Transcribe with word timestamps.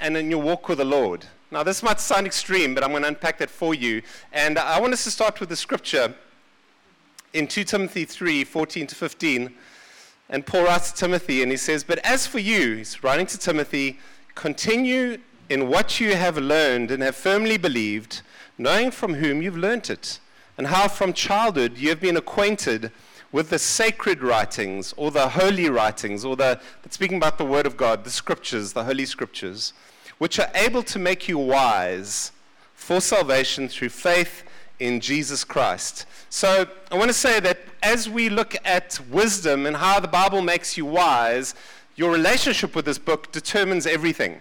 and 0.00 0.16
in 0.16 0.30
your 0.30 0.40
walk 0.40 0.68
with 0.68 0.78
the 0.78 0.84
Lord. 0.84 1.26
Now, 1.50 1.62
this 1.62 1.82
might 1.82 2.00
sound 2.00 2.26
extreme, 2.26 2.74
but 2.74 2.84
I'm 2.84 2.90
going 2.90 3.02
to 3.02 3.08
unpack 3.08 3.38
that 3.38 3.50
for 3.50 3.74
you. 3.74 4.02
And 4.32 4.58
I 4.58 4.80
want 4.80 4.92
us 4.92 5.04
to 5.04 5.10
start 5.10 5.40
with 5.40 5.48
the 5.48 5.56
scripture 5.56 6.14
in 7.32 7.46
2 7.46 7.64
Timothy 7.64 8.04
3 8.04 8.44
14 8.44 8.86
to 8.86 8.94
15. 8.94 9.54
And 10.28 10.44
Paul 10.44 10.64
writes 10.64 10.90
to 10.92 10.98
Timothy, 10.98 11.42
and 11.42 11.50
he 11.50 11.56
says, 11.56 11.84
But 11.84 11.98
as 11.98 12.26
for 12.26 12.38
you, 12.38 12.76
he's 12.76 13.02
writing 13.02 13.26
to 13.26 13.38
Timothy, 13.38 13.98
continue 14.34 15.18
in 15.48 15.68
what 15.68 16.00
you 16.00 16.16
have 16.16 16.36
learned 16.36 16.90
and 16.90 17.02
have 17.02 17.14
firmly 17.14 17.56
believed, 17.56 18.22
knowing 18.58 18.90
from 18.90 19.14
whom 19.14 19.42
you've 19.42 19.56
learnt 19.56 19.90
it, 19.90 20.18
and 20.58 20.66
how 20.66 20.88
from 20.88 21.12
childhood 21.12 21.78
you 21.78 21.88
have 21.90 22.00
been 22.00 22.16
acquainted 22.16 22.90
with 23.32 23.50
the 23.50 23.58
sacred 23.58 24.22
writings 24.22 24.94
or 24.96 25.10
the 25.10 25.28
holy 25.28 25.68
writings, 25.68 26.24
or 26.24 26.36
the, 26.36 26.60
speaking 26.90 27.16
about 27.16 27.38
the 27.38 27.44
Word 27.44 27.66
of 27.66 27.76
God, 27.76 28.04
the 28.04 28.10
scriptures, 28.10 28.72
the 28.72 28.84
holy 28.84 29.06
scriptures, 29.06 29.72
which 30.18 30.38
are 30.38 30.50
able 30.54 30.82
to 30.82 30.98
make 30.98 31.28
you 31.28 31.38
wise 31.38 32.32
for 32.74 33.00
salvation 33.00 33.68
through 33.68 33.88
faith 33.88 34.44
in 34.78 35.00
Jesus 35.00 35.44
Christ. 35.44 36.06
So 36.28 36.66
I 36.90 36.96
want 36.96 37.08
to 37.08 37.14
say 37.14 37.40
that 37.40 37.58
as 37.82 38.08
we 38.08 38.28
look 38.28 38.56
at 38.64 39.00
wisdom 39.10 39.66
and 39.66 39.76
how 39.76 40.00
the 40.00 40.08
Bible 40.08 40.42
makes 40.42 40.76
you 40.76 40.86
wise, 40.86 41.54
your 41.96 42.12
relationship 42.12 42.76
with 42.76 42.84
this 42.84 42.98
book 42.98 43.32
determines 43.32 43.86
everything. 43.86 44.40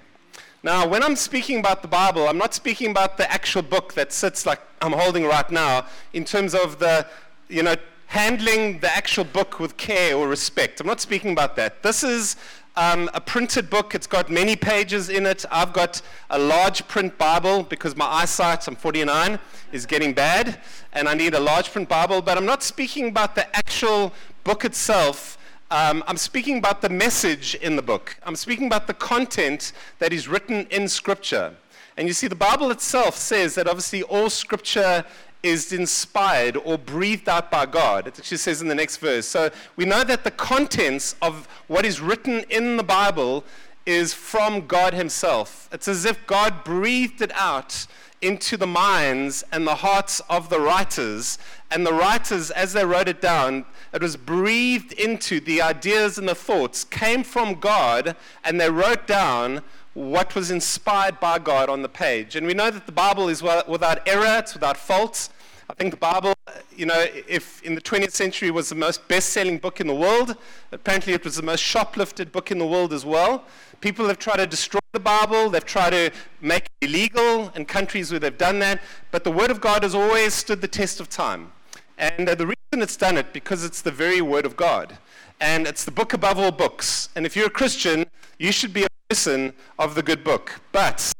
Now, 0.61 0.87
when 0.87 1.03
I'm 1.03 1.15
speaking 1.15 1.59
about 1.59 1.81
the 1.81 1.87
Bible, 1.87 2.27
I'm 2.27 2.37
not 2.37 2.53
speaking 2.53 2.91
about 2.91 3.17
the 3.17 3.31
actual 3.31 3.61
book 3.61 3.93
that 3.93 4.11
sits 4.11 4.45
like 4.45 4.59
I'm 4.81 4.93
holding 4.93 5.25
right 5.25 5.49
now 5.49 5.85
in 6.11 6.25
terms 6.25 6.55
of 6.55 6.79
the, 6.79 7.05
you 7.47 7.63
know, 7.63 7.75
handling 8.07 8.79
the 8.79 8.95
actual 8.95 9.23
book 9.23 9.59
with 9.59 9.77
care 9.77 10.15
or 10.15 10.27
respect. 10.27 10.79
I'm 10.79 10.87
not 10.87 11.01
speaking 11.01 11.31
about 11.31 11.55
that. 11.55 11.83
This 11.83 12.03
is 12.03 12.35
um, 12.77 13.09
a 13.13 13.21
printed 13.21 13.69
book. 13.69 13.95
It's 13.95 14.07
got 14.07 14.29
many 14.29 14.55
pages 14.55 15.09
in 15.09 15.25
it. 15.25 15.45
I've 15.51 15.73
got 15.73 16.01
a 16.29 16.37
large 16.37 16.87
print 16.87 17.17
Bible 17.17 17.63
because 17.63 17.95
my 17.95 18.05
eyesight, 18.05 18.67
I'm 18.67 18.75
49, 18.75 19.39
is 19.71 19.85
getting 19.85 20.13
bad, 20.13 20.59
and 20.93 21.07
I 21.07 21.13
need 21.13 21.33
a 21.33 21.39
large 21.39 21.71
print 21.71 21.89
Bible. 21.89 22.21
But 22.21 22.37
I'm 22.37 22.45
not 22.45 22.63
speaking 22.63 23.07
about 23.09 23.35
the 23.35 23.53
actual 23.55 24.13
book 24.43 24.65
itself. 24.65 25.37
Um, 25.71 26.03
I'm 26.07 26.17
speaking 26.17 26.59
about 26.59 26.81
the 26.81 26.89
message 26.89 27.55
in 27.55 27.75
the 27.75 27.81
book. 27.81 28.17
I'm 28.23 28.35
speaking 28.35 28.67
about 28.67 28.87
the 28.87 28.93
content 28.93 29.73
that 29.99 30.13
is 30.13 30.27
written 30.27 30.67
in 30.69 30.87
Scripture. 30.87 31.55
And 31.97 32.07
you 32.07 32.13
see, 32.13 32.27
the 32.27 32.35
Bible 32.35 32.71
itself 32.71 33.15
says 33.15 33.55
that 33.55 33.67
obviously 33.67 34.03
all 34.03 34.29
Scripture 34.29 35.05
is 35.45 35.71
inspired 35.71 36.57
or 36.57 36.75
breathed 36.75 37.29
out 37.29 37.51
by 37.51 37.67
God. 37.67 38.07
It 38.07 38.17
actually 38.17 38.37
says 38.37 38.63
in 38.63 38.67
the 38.67 38.73
next 38.73 38.97
verse. 38.97 39.27
So 39.27 39.51
we 39.75 39.85
know 39.85 40.03
that 40.03 40.23
the 40.23 40.31
contents 40.31 41.15
of 41.21 41.47
what 41.67 41.85
is 41.85 42.01
written 42.01 42.43
in 42.49 42.77
the 42.77 42.83
Bible 42.83 43.43
is 43.85 44.11
from 44.11 44.65
God 44.65 44.95
Himself. 44.95 45.69
It's 45.71 45.87
as 45.87 46.03
if 46.03 46.25
God 46.25 46.63
breathed 46.63 47.21
it 47.21 47.31
out 47.35 47.85
into 48.23 48.57
the 48.57 48.65
minds 48.65 49.43
and 49.51 49.67
the 49.67 49.75
hearts 49.75 50.19
of 50.31 50.49
the 50.49 50.59
writers. 50.59 51.37
And 51.69 51.85
the 51.85 51.93
writers, 51.93 52.49
as 52.49 52.73
they 52.73 52.83
wrote 52.83 53.07
it 53.07 53.21
down, 53.21 53.65
it 53.93 54.01
was 54.01 54.17
breathed 54.17 54.93
into 54.93 55.39
the 55.39 55.61
ideas 55.61 56.17
and 56.17 56.27
the 56.27 56.33
thoughts, 56.33 56.83
came 56.83 57.23
from 57.23 57.59
God, 57.59 58.15
and 58.43 58.59
they 58.59 58.71
wrote 58.71 59.05
down 59.05 59.61
what 59.93 60.33
was 60.33 60.49
inspired 60.49 61.19
by 61.19 61.37
God 61.37 61.69
on 61.69 61.83
the 61.83 61.89
page. 61.89 62.35
And 62.35 62.47
we 62.47 62.55
know 62.55 62.71
that 62.71 62.87
the 62.87 62.91
Bible 62.91 63.29
is 63.29 63.43
without 63.43 63.99
error, 64.07 64.39
it's 64.39 64.55
without 64.55 64.75
fault. 64.75 65.29
I 65.67 65.73
think 65.73 65.91
the 65.91 65.97
Bible, 65.97 66.35
you 66.75 66.85
know, 66.85 67.05
if 67.27 67.63
in 67.63 67.73
the 67.73 67.81
20th 67.81 68.11
century 68.11 68.51
was 68.51 68.69
the 68.69 68.75
most 68.75 69.07
best 69.07 69.29
selling 69.29 69.57
book 69.57 69.81
in 69.81 69.87
the 69.87 69.95
world, 69.95 70.35
apparently 70.71 71.13
it 71.13 71.23
was 71.23 71.37
the 71.37 71.43
most 71.43 71.61
shoplifted 71.61 72.31
book 72.31 72.51
in 72.51 72.59
the 72.59 72.67
world 72.67 72.93
as 72.93 73.03
well. 73.03 73.45
People 73.81 74.07
have 74.07 74.19
tried 74.19 74.37
to 74.37 74.45
destroy 74.45 74.79
the 74.93 74.99
Bible, 74.99 75.49
they've 75.49 75.65
tried 75.65 75.89
to 75.89 76.11
make 76.39 76.65
it 76.81 76.89
illegal 76.89 77.51
in 77.55 77.65
countries 77.65 78.11
where 78.11 78.19
they've 78.19 78.37
done 78.37 78.59
that, 78.59 78.79
but 79.09 79.23
the 79.23 79.31
Word 79.31 79.49
of 79.49 79.59
God 79.59 79.81
has 79.81 79.95
always 79.95 80.35
stood 80.35 80.61
the 80.61 80.67
test 80.67 80.99
of 80.99 81.09
time. 81.09 81.51
And 81.97 82.27
the 82.27 82.45
reason 82.45 82.83
it's 82.83 82.97
done 82.97 83.17
it, 83.17 83.33
because 83.33 83.63
it's 83.63 83.81
the 83.81 83.91
very 83.91 84.21
Word 84.21 84.45
of 84.45 84.55
God. 84.55 84.97
And 85.39 85.65
it's 85.65 85.83
the 85.83 85.91
book 85.91 86.13
above 86.13 86.37
all 86.37 86.51
books. 86.51 87.09
And 87.15 87.25
if 87.25 87.35
you're 87.35 87.47
a 87.47 87.49
Christian, 87.49 88.05
you 88.37 88.51
should 88.51 88.73
be 88.73 88.83
a 88.83 88.87
person 89.09 89.53
of 89.79 89.95
the 89.95 90.03
good 90.03 90.23
book. 90.23 90.61
But 90.71 91.11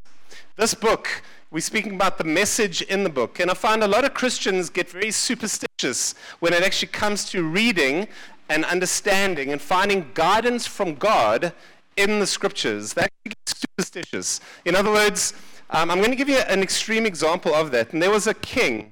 this 0.56 0.74
book 0.74 1.24
we're 1.52 1.62
speaking 1.62 1.96
about 1.96 2.18
the 2.18 2.24
message 2.24 2.82
in 2.82 3.04
the 3.04 3.10
book. 3.10 3.40
And 3.40 3.50
I 3.50 3.54
find 3.54 3.84
a 3.84 3.88
lot 3.88 4.04
of 4.04 4.14
Christians 4.14 4.70
get 4.70 4.90
very 4.90 5.12
superstitious 5.12 6.16
when 6.40 6.54
it 6.54 6.64
actually 6.64 6.90
comes 6.90 7.26
to 7.32 7.44
reading 7.44 8.08
and 8.50 8.66
understanding 8.66 9.52
and 9.52 9.62
finding 9.62 10.12
guidance 10.14 10.68
from 10.68 10.96
God 10.96 11.54
in 11.98 12.20
the 12.20 12.28
scriptures. 12.28 12.94
That 12.94 13.10
gets 13.24 13.60
superstitious. 13.60 14.42
In 14.66 14.76
other 14.76 14.92
words, 14.92 15.34
um, 15.70 15.90
I'm 15.90 16.00
going 16.00 16.12
to 16.12 16.18
give 16.18 16.30
you 16.30 16.38
an 16.38 16.62
extreme 16.62 17.06
example 17.06 17.54
of 17.54 17.72
that. 17.72 17.94
And 17.94 18.02
there 18.02 18.12
was 18.12 18.28
a 18.28 18.34
king 18.34 18.92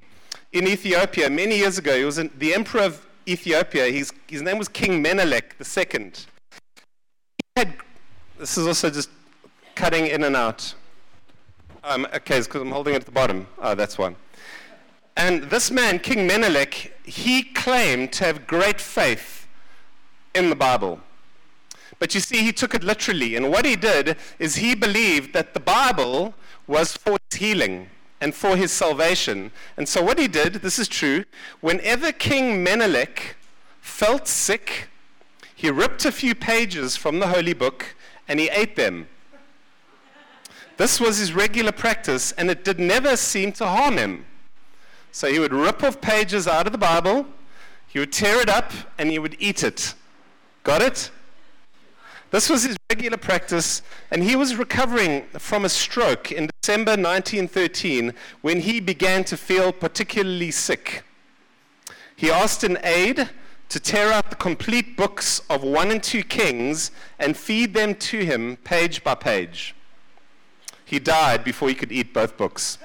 in 0.52 0.68
Ethiopia 0.68 1.30
many 1.30 1.58
years 1.58 1.78
ago. 1.78 1.97
He 1.97 2.06
was 2.06 2.18
an, 2.18 2.31
the 2.38 2.53
emperor 2.53 2.81
of 2.81 3.06
Ethiopia. 3.28 3.86
His, 3.92 4.12
his 4.28 4.42
name 4.42 4.58
was 4.58 4.68
King 4.68 5.02
Menelik 5.02 5.56
II. 5.59 6.12
He 6.12 7.44
had, 7.58 7.74
this 8.40 8.58
is 8.58 8.68
also 8.68 8.90
just 8.90 9.09
cutting 9.75 10.08
in 10.08 10.24
and 10.24 10.36
out. 10.36 10.75
Um, 11.85 12.05
okay, 12.13 12.39
because 12.39 12.61
I'm 12.61 12.71
holding 12.71 12.94
it 12.94 13.01
at 13.01 13.05
the 13.05 13.11
bottom. 13.11 13.45
Oh, 13.59 13.75
that's 13.75 13.97
one. 13.97 14.16
And 15.17 15.44
this 15.44 15.69
man, 15.69 15.99
King 15.99 16.25
Menelik, 16.25 16.97
he 17.03 17.44
claimed 17.44 18.13
to 18.13 18.23
have 18.23 18.47
great 18.47 18.79
faith 18.79 19.47
in 20.33 20.49
the 20.49 20.55
Bible. 20.55 21.01
But 21.99 22.16
you 22.16 22.21
see, 22.21 22.38
he 22.38 22.53
took 22.53 22.73
it 22.73 22.83
literally. 22.83 23.35
And 23.35 23.51
what 23.51 23.66
he 23.66 23.75
did 23.75 24.16
is 24.39 24.55
he 24.55 24.75
believed 24.75 25.33
that 25.33 25.53
the 25.53 25.59
Bible 25.59 26.33
was 26.67 26.95
for 26.95 27.17
his 27.29 27.39
healing 27.39 27.89
and 28.21 28.33
for 28.33 28.55
his 28.55 28.71
salvation. 28.71 29.51
And 29.75 29.88
so 29.88 30.01
what 30.01 30.17
he 30.17 30.29
did, 30.29 30.53
this 30.55 30.79
is 30.79 30.88
true, 30.88 31.25
whenever 31.59 32.13
King 32.13 32.63
Menelik 32.63 33.35
felt 33.81 34.27
sick, 34.27 34.88
he 35.53 35.69
ripped 35.69 36.05
a 36.05 36.11
few 36.13 36.33
pages 36.33 36.95
from 36.95 37.19
the 37.19 37.27
holy 37.27 37.53
book 37.53 37.95
and 38.27 38.39
he 38.39 38.50
ate 38.50 38.77
them. 38.77 39.09
This 40.83 40.99
was 40.99 41.17
his 41.17 41.31
regular 41.31 41.71
practice, 41.71 42.33
and 42.33 42.51
it 42.51 42.66
did 42.66 42.77
never 42.77 43.16
seem 43.16 43.53
to 43.53 43.66
harm 43.66 43.95
him. 43.95 44.25
So 45.13 45.31
he 45.31 45.39
would 45.39 45.53
rip 45.53 45.81
off 45.81 46.01
pages 46.01 46.45
out 46.45 46.66
of 46.66 46.73
the 46.73 46.77
Bible, 46.77 47.25
he 47.88 47.99
would 47.99 48.11
tear 48.11 48.41
it 48.41 48.49
up, 48.49 48.73
and 48.97 49.09
he 49.09 49.17
would 49.17 49.38
eat 49.39 49.63
it. 49.63 49.94
Got 50.63 50.81
it? 50.81 51.09
This 52.31 52.49
was 52.49 52.63
his 52.63 52.75
regular 52.89 53.16
practice, 53.16 53.81
and 54.11 54.25
he 54.25 54.35
was 54.35 54.57
recovering 54.57 55.23
from 55.39 55.63
a 55.63 55.69
stroke 55.69 56.33
in 56.33 56.49
December 56.61 56.97
1913 56.97 58.13
when 58.41 58.59
he 58.59 58.81
began 58.81 59.23
to 59.23 59.38
feel 59.38 59.71
particularly 59.71 60.51
sick. 60.51 61.05
He 62.13 62.29
asked 62.29 62.65
an 62.65 62.77
aide 62.83 63.29
to 63.69 63.79
tear 63.79 64.11
out 64.11 64.29
the 64.29 64.35
complete 64.35 64.97
books 64.97 65.39
of 65.50 65.63
1 65.63 65.91
and 65.91 66.03
2 66.03 66.23
Kings 66.23 66.91
and 67.19 67.38
feed 67.38 67.73
them 67.73 67.95
to 67.95 68.25
him 68.25 68.57
page 68.65 69.01
by 69.01 69.15
page. 69.15 69.75
He 70.94 71.00
died 71.00 71.44
before 71.44 71.70
he 71.70 71.74
could 71.74 71.92
eat 71.92 72.14
both 72.14 72.38
books. 72.38 72.78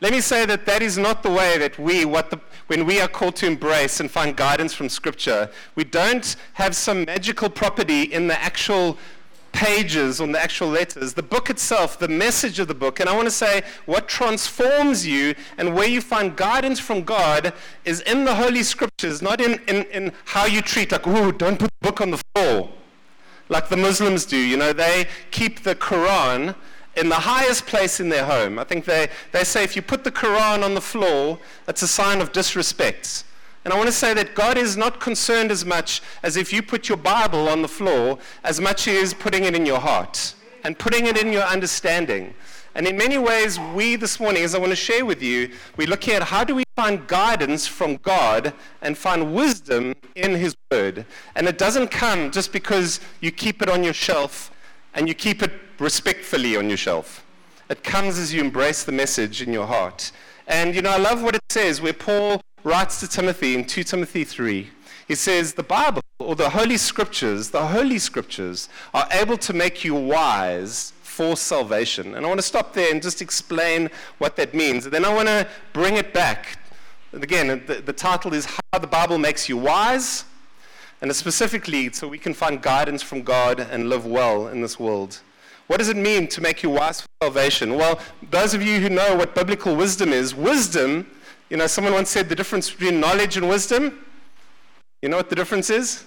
Let 0.00 0.10
me 0.10 0.22
say 0.22 0.46
that 0.46 0.64
that 0.64 0.80
is 0.80 0.96
not 0.96 1.22
the 1.22 1.30
way 1.30 1.58
that 1.58 1.78
we, 1.78 2.06
what 2.06 2.30
the, 2.30 2.40
when 2.68 2.86
we 2.86 2.98
are 2.98 3.08
called 3.08 3.36
to 3.36 3.46
embrace 3.46 4.00
and 4.00 4.10
find 4.10 4.34
guidance 4.34 4.72
from 4.72 4.88
Scripture, 4.88 5.50
we 5.74 5.84
don't 5.84 6.34
have 6.54 6.74
some 6.74 7.04
magical 7.04 7.50
property 7.50 8.04
in 8.04 8.26
the 8.26 8.40
actual 8.40 8.96
pages, 9.52 10.18
on 10.18 10.32
the 10.32 10.40
actual 10.40 10.68
letters. 10.68 11.12
The 11.12 11.22
book 11.22 11.50
itself, 11.50 11.98
the 11.98 12.08
message 12.08 12.58
of 12.58 12.66
the 12.66 12.74
book, 12.74 12.98
and 12.98 13.06
I 13.06 13.14
want 13.14 13.26
to 13.26 13.30
say 13.30 13.60
what 13.84 14.08
transforms 14.08 15.06
you 15.06 15.34
and 15.58 15.74
where 15.74 15.88
you 15.88 16.00
find 16.00 16.34
guidance 16.36 16.80
from 16.80 17.02
God 17.02 17.52
is 17.84 18.00
in 18.00 18.24
the 18.24 18.34
Holy 18.34 18.62
Scriptures, 18.62 19.20
not 19.20 19.42
in, 19.42 19.60
in, 19.68 19.82
in 19.92 20.12
how 20.24 20.46
you 20.46 20.62
treat, 20.62 20.90
like, 20.90 21.06
ooh, 21.06 21.32
don't 21.32 21.58
put 21.58 21.68
the 21.82 21.86
book 21.86 22.00
on 22.00 22.12
the 22.12 22.22
floor 22.34 22.69
like 23.50 23.68
the 23.68 23.76
Muslims 23.76 24.24
do. 24.24 24.38
You 24.38 24.56
know, 24.56 24.72
they 24.72 25.06
keep 25.30 25.62
the 25.62 25.74
Quran 25.74 26.54
in 26.96 27.08
the 27.08 27.16
highest 27.16 27.66
place 27.66 28.00
in 28.00 28.08
their 28.08 28.24
home. 28.24 28.58
I 28.58 28.64
think 28.64 28.86
they, 28.86 29.08
they 29.32 29.44
say 29.44 29.62
if 29.62 29.76
you 29.76 29.82
put 29.82 30.04
the 30.04 30.10
Quran 30.10 30.64
on 30.64 30.74
the 30.74 30.80
floor, 30.80 31.38
that's 31.66 31.82
a 31.82 31.88
sign 31.88 32.20
of 32.22 32.32
disrespect. 32.32 33.24
And 33.64 33.74
I 33.74 33.76
want 33.76 33.88
to 33.88 33.92
say 33.92 34.14
that 34.14 34.34
God 34.34 34.56
is 34.56 34.76
not 34.76 35.00
concerned 35.00 35.50
as 35.50 35.66
much 35.66 36.00
as 36.22 36.36
if 36.36 36.52
you 36.52 36.62
put 36.62 36.88
your 36.88 36.96
Bible 36.96 37.48
on 37.48 37.60
the 37.60 37.68
floor, 37.68 38.18
as 38.42 38.60
much 38.60 38.88
as 38.88 39.12
putting 39.12 39.44
it 39.44 39.54
in 39.54 39.66
your 39.66 39.80
heart 39.80 40.34
and 40.64 40.78
putting 40.78 41.06
it 41.06 41.18
in 41.18 41.32
your 41.32 41.42
understanding. 41.42 42.34
And 42.74 42.86
in 42.86 42.96
many 42.96 43.18
ways, 43.18 43.58
we 43.74 43.96
this 43.96 44.20
morning, 44.20 44.44
as 44.44 44.54
I 44.54 44.58
want 44.58 44.70
to 44.70 44.76
share 44.76 45.04
with 45.04 45.22
you, 45.22 45.50
we're 45.76 45.88
looking 45.88 46.14
at 46.14 46.22
how 46.22 46.44
do 46.44 46.54
we 46.54 46.62
find 46.76 47.06
guidance 47.08 47.66
from 47.66 47.96
God 47.96 48.52
and 48.80 48.96
find 48.96 49.34
wisdom 49.34 49.94
in 50.14 50.34
His 50.36 50.54
Word. 50.70 51.04
And 51.34 51.48
it 51.48 51.58
doesn't 51.58 51.88
come 51.90 52.30
just 52.30 52.52
because 52.52 53.00
you 53.20 53.32
keep 53.32 53.60
it 53.60 53.68
on 53.68 53.82
your 53.82 53.92
shelf 53.92 54.52
and 54.94 55.08
you 55.08 55.14
keep 55.14 55.42
it 55.42 55.52
respectfully 55.78 56.56
on 56.56 56.68
your 56.68 56.76
shelf. 56.76 57.24
It 57.68 57.82
comes 57.82 58.18
as 58.18 58.32
you 58.32 58.40
embrace 58.40 58.84
the 58.84 58.92
message 58.92 59.42
in 59.42 59.52
your 59.52 59.66
heart. 59.66 60.12
And 60.46 60.74
you 60.74 60.82
know, 60.82 60.90
I 60.90 60.98
love 60.98 61.22
what 61.22 61.34
it 61.34 61.42
says 61.50 61.80
where 61.80 61.92
Paul 61.92 62.40
writes 62.64 63.00
to 63.00 63.08
Timothy 63.08 63.54
in 63.54 63.64
2 63.64 63.84
Timothy 63.84 64.24
3. 64.24 64.70
He 65.08 65.14
says 65.14 65.54
the 65.54 65.62
Bible 65.62 66.02
or 66.18 66.36
the 66.36 66.50
Holy 66.50 66.76
Scriptures, 66.76 67.50
the 67.50 67.66
Holy 67.66 67.98
Scriptures 67.98 68.68
are 68.94 69.08
able 69.10 69.36
to 69.38 69.52
make 69.52 69.84
you 69.84 69.94
wise 69.94 70.92
for 71.10 71.36
salvation. 71.36 72.14
And 72.14 72.24
I 72.24 72.28
want 72.28 72.38
to 72.38 72.46
stop 72.46 72.72
there 72.72 72.90
and 72.90 73.02
just 73.02 73.20
explain 73.20 73.90
what 74.18 74.36
that 74.36 74.54
means. 74.54 74.84
And 74.84 74.94
then 74.94 75.04
I 75.04 75.12
want 75.12 75.26
to 75.26 75.46
bring 75.72 75.96
it 75.96 76.14
back. 76.14 76.58
And 77.12 77.22
again, 77.24 77.62
the, 77.66 77.74
the 77.74 77.92
title 77.92 78.32
is 78.32 78.46
How 78.46 78.78
the 78.78 78.86
Bible 78.86 79.18
Makes 79.18 79.48
You 79.48 79.56
Wise. 79.56 80.24
And 81.02 81.14
specifically, 81.14 81.92
so 81.92 82.06
we 82.06 82.18
can 82.18 82.32
find 82.32 82.62
guidance 82.62 83.02
from 83.02 83.22
God 83.22 83.58
and 83.58 83.88
live 83.88 84.06
well 84.06 84.46
in 84.48 84.60
this 84.60 84.78
world. 84.78 85.20
What 85.66 85.78
does 85.78 85.88
it 85.88 85.96
mean 85.96 86.28
to 86.28 86.40
make 86.40 86.62
you 86.62 86.70
wise 86.70 87.00
for 87.00 87.08
salvation? 87.22 87.74
Well, 87.74 87.98
those 88.30 88.54
of 88.54 88.62
you 88.62 88.80
who 88.80 88.88
know 88.88 89.16
what 89.16 89.34
biblical 89.34 89.74
wisdom 89.74 90.12
is, 90.12 90.34
wisdom, 90.34 91.10
you 91.48 91.56
know, 91.56 91.66
someone 91.66 91.92
once 91.92 92.10
said 92.10 92.28
the 92.28 92.36
difference 92.36 92.70
between 92.70 93.00
knowledge 93.00 93.36
and 93.36 93.48
wisdom. 93.48 94.04
You 95.02 95.08
know 95.08 95.16
what 95.16 95.28
the 95.28 95.36
difference 95.36 95.70
is? 95.70 96.04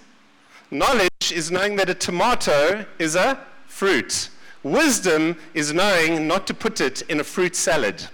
Knowledge 0.71 1.31
is 1.33 1.51
knowing 1.51 1.75
that 1.75 1.89
a 1.89 1.93
tomato 1.93 2.85
is 2.99 3.15
a 3.15 3.39
fruit. 3.67 4.29
Wisdom 4.63 5.37
is 5.53 5.73
knowing 5.73 6.27
not 6.27 6.47
to 6.47 6.53
put 6.53 6.79
it 6.79 7.01
in 7.03 7.19
a 7.19 7.23
fruit 7.23 7.55
salad. 7.55 8.07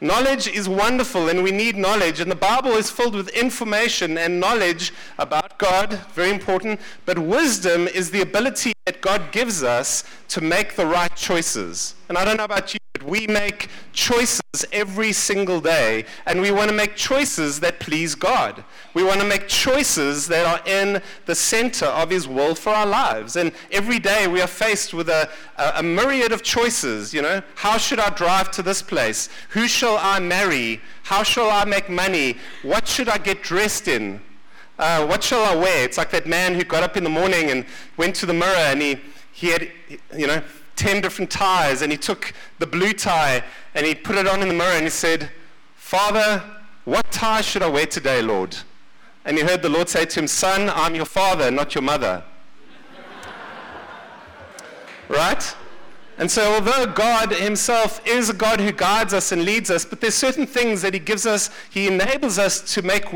Knowledge 0.00 0.48
is 0.48 0.68
wonderful 0.68 1.28
and 1.28 1.44
we 1.44 1.52
need 1.52 1.76
knowledge, 1.76 2.18
and 2.18 2.28
the 2.28 2.34
Bible 2.34 2.72
is 2.72 2.90
filled 2.90 3.14
with 3.14 3.28
information 3.28 4.18
and 4.18 4.40
knowledge 4.40 4.92
about 5.16 5.58
God, 5.58 6.00
very 6.12 6.30
important. 6.30 6.80
But 7.06 7.20
wisdom 7.20 7.86
is 7.86 8.10
the 8.10 8.20
ability 8.20 8.72
that 8.86 9.00
God 9.00 9.30
gives 9.30 9.62
us 9.62 10.02
to 10.30 10.40
make 10.40 10.74
the 10.74 10.86
right 10.86 11.14
choices. 11.14 11.94
And 12.08 12.18
I 12.18 12.24
don't 12.24 12.36
know 12.36 12.44
about 12.44 12.74
you, 12.74 12.80
we 13.02 13.26
make 13.26 13.68
choices 13.92 14.40
every 14.72 15.12
single 15.12 15.60
day, 15.60 16.04
and 16.26 16.40
we 16.40 16.50
want 16.50 16.70
to 16.70 16.76
make 16.76 16.96
choices 16.96 17.60
that 17.60 17.80
please 17.80 18.14
God. 18.14 18.64
We 18.94 19.02
want 19.02 19.20
to 19.20 19.26
make 19.26 19.48
choices 19.48 20.28
that 20.28 20.46
are 20.46 20.66
in 20.66 21.02
the 21.26 21.34
center 21.34 21.86
of 21.86 22.10
His 22.10 22.28
will 22.28 22.54
for 22.54 22.70
our 22.70 22.86
lives. 22.86 23.36
And 23.36 23.52
every 23.70 23.98
day 23.98 24.26
we 24.28 24.40
are 24.40 24.46
faced 24.46 24.94
with 24.94 25.08
a, 25.08 25.28
a, 25.56 25.72
a 25.76 25.82
myriad 25.82 26.32
of 26.32 26.42
choices. 26.42 27.12
You 27.14 27.22
know, 27.22 27.42
how 27.56 27.78
should 27.78 28.00
I 28.00 28.10
drive 28.10 28.50
to 28.52 28.62
this 28.62 28.82
place? 28.82 29.28
Who 29.50 29.68
shall 29.68 29.98
I 29.98 30.18
marry? 30.18 30.80
How 31.04 31.22
shall 31.22 31.50
I 31.50 31.64
make 31.64 31.88
money? 31.88 32.36
What 32.62 32.86
should 32.86 33.08
I 33.08 33.18
get 33.18 33.42
dressed 33.42 33.88
in? 33.88 34.20
uh, 34.78 35.06
what 35.06 35.22
shall 35.22 35.44
I 35.44 35.54
wear? 35.54 35.84
It's 35.84 35.98
like 35.98 36.10
that 36.10 36.26
man 36.26 36.54
who 36.54 36.64
got 36.64 36.82
up 36.82 36.96
in 36.96 37.04
the 37.04 37.10
morning 37.10 37.50
and 37.50 37.64
went 37.96 38.16
to 38.16 38.26
the 38.26 38.32
mirror 38.32 38.56
and 38.56 38.82
he, 38.82 39.00
he 39.32 39.48
had, 39.48 39.70
you 40.16 40.26
know, 40.26 40.42
10 40.76 41.00
different 41.00 41.30
ties 41.30 41.82
and 41.82 41.92
he 41.92 41.98
took 41.98 42.32
the 42.58 42.66
blue 42.66 42.92
tie 42.92 43.42
and 43.74 43.86
he 43.86 43.94
put 43.94 44.16
it 44.16 44.26
on 44.26 44.42
in 44.42 44.48
the 44.48 44.54
mirror 44.54 44.72
and 44.72 44.84
he 44.84 44.90
said, 44.90 45.30
Father, 45.74 46.42
what 46.84 47.10
tie 47.10 47.40
should 47.40 47.62
I 47.62 47.68
wear 47.68 47.86
today, 47.86 48.22
Lord? 48.22 48.56
And 49.24 49.36
he 49.36 49.44
heard 49.44 49.62
the 49.62 49.68
Lord 49.68 49.88
say 49.88 50.04
to 50.04 50.20
him, 50.20 50.26
Son, 50.26 50.70
I'm 50.74 50.94
your 50.94 51.04
father, 51.04 51.50
not 51.50 51.74
your 51.74 51.82
mother. 51.82 52.24
right? 55.08 55.54
And 56.22 56.30
so, 56.30 56.54
although 56.54 56.86
God 56.86 57.32
Himself 57.32 58.00
is 58.06 58.30
a 58.30 58.32
God 58.32 58.60
who 58.60 58.70
guides 58.70 59.12
us 59.12 59.32
and 59.32 59.44
leads 59.44 59.72
us, 59.72 59.84
but 59.84 60.00
there's 60.00 60.14
certain 60.14 60.46
things 60.46 60.80
that 60.82 60.94
He 60.94 61.00
gives 61.00 61.26
us, 61.26 61.50
He 61.68 61.88
enables 61.88 62.38
us 62.38 62.60
to 62.74 62.82
make, 62.82 63.06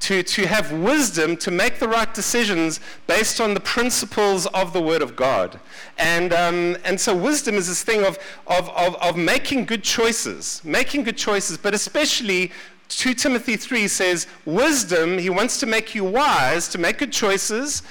to, 0.00 0.24
to 0.24 0.46
have 0.48 0.72
wisdom 0.72 1.36
to 1.36 1.52
make 1.52 1.78
the 1.78 1.86
right 1.86 2.12
decisions 2.12 2.80
based 3.06 3.40
on 3.40 3.54
the 3.54 3.60
principles 3.60 4.46
of 4.46 4.72
the 4.72 4.82
Word 4.82 5.00
of 5.00 5.14
God. 5.14 5.60
And, 5.96 6.32
um, 6.32 6.76
and 6.84 7.00
so, 7.00 7.14
wisdom 7.14 7.54
is 7.54 7.68
this 7.68 7.84
thing 7.84 8.04
of, 8.04 8.18
of, 8.48 8.68
of, 8.70 8.96
of 8.96 9.16
making 9.16 9.66
good 9.66 9.84
choices, 9.84 10.60
making 10.64 11.04
good 11.04 11.16
choices, 11.16 11.56
but 11.56 11.72
especially 11.72 12.50
2 12.88 13.14
Timothy 13.14 13.56
3 13.56 13.86
says, 13.86 14.26
wisdom, 14.44 15.18
He 15.18 15.30
wants 15.30 15.60
to 15.60 15.66
make 15.66 15.94
you 15.94 16.02
wise 16.02 16.66
to 16.70 16.78
make 16.78 16.98
good 16.98 17.12
choices 17.12 17.84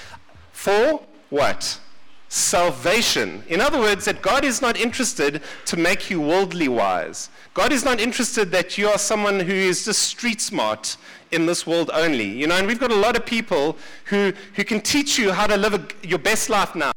for 0.52 1.02
what? 1.30 1.80
Salvation. 2.28 3.44
In 3.48 3.62
other 3.62 3.80
words, 3.80 4.06
that 4.06 4.22
God 4.22 4.44
is 4.44 4.62
not 4.62 4.78
interested 4.78 5.42
to 5.66 5.78
make 5.78 6.10
you 6.10 6.20
worldly 6.20 6.68
wise. 6.68 7.30
God 7.54 7.72
is 7.72 7.86
not 7.86 8.00
interested 8.00 8.52
that 8.52 8.78
you 8.78 8.88
are 8.90 8.98
someone 8.98 9.40
who 9.40 9.54
is 9.54 9.86
just 9.86 10.02
street 10.02 10.42
smart 10.42 10.98
in 11.32 11.46
this 11.46 11.66
world 11.66 11.90
only. 11.94 12.28
You 12.28 12.48
know, 12.48 12.56
and 12.56 12.68
we've 12.68 12.80
got 12.80 12.92
a 12.92 12.96
lot 12.96 13.16
of 13.16 13.26
people 13.26 13.78
who, 14.06 14.34
who 14.56 14.64
can 14.64 14.82
teach 14.82 15.18
you 15.18 15.32
how 15.32 15.48
to 15.48 15.56
live 15.58 15.74
a, 15.74 16.08
your 16.08 16.20
best 16.20 16.50
life 16.50 16.76
now 16.76 16.92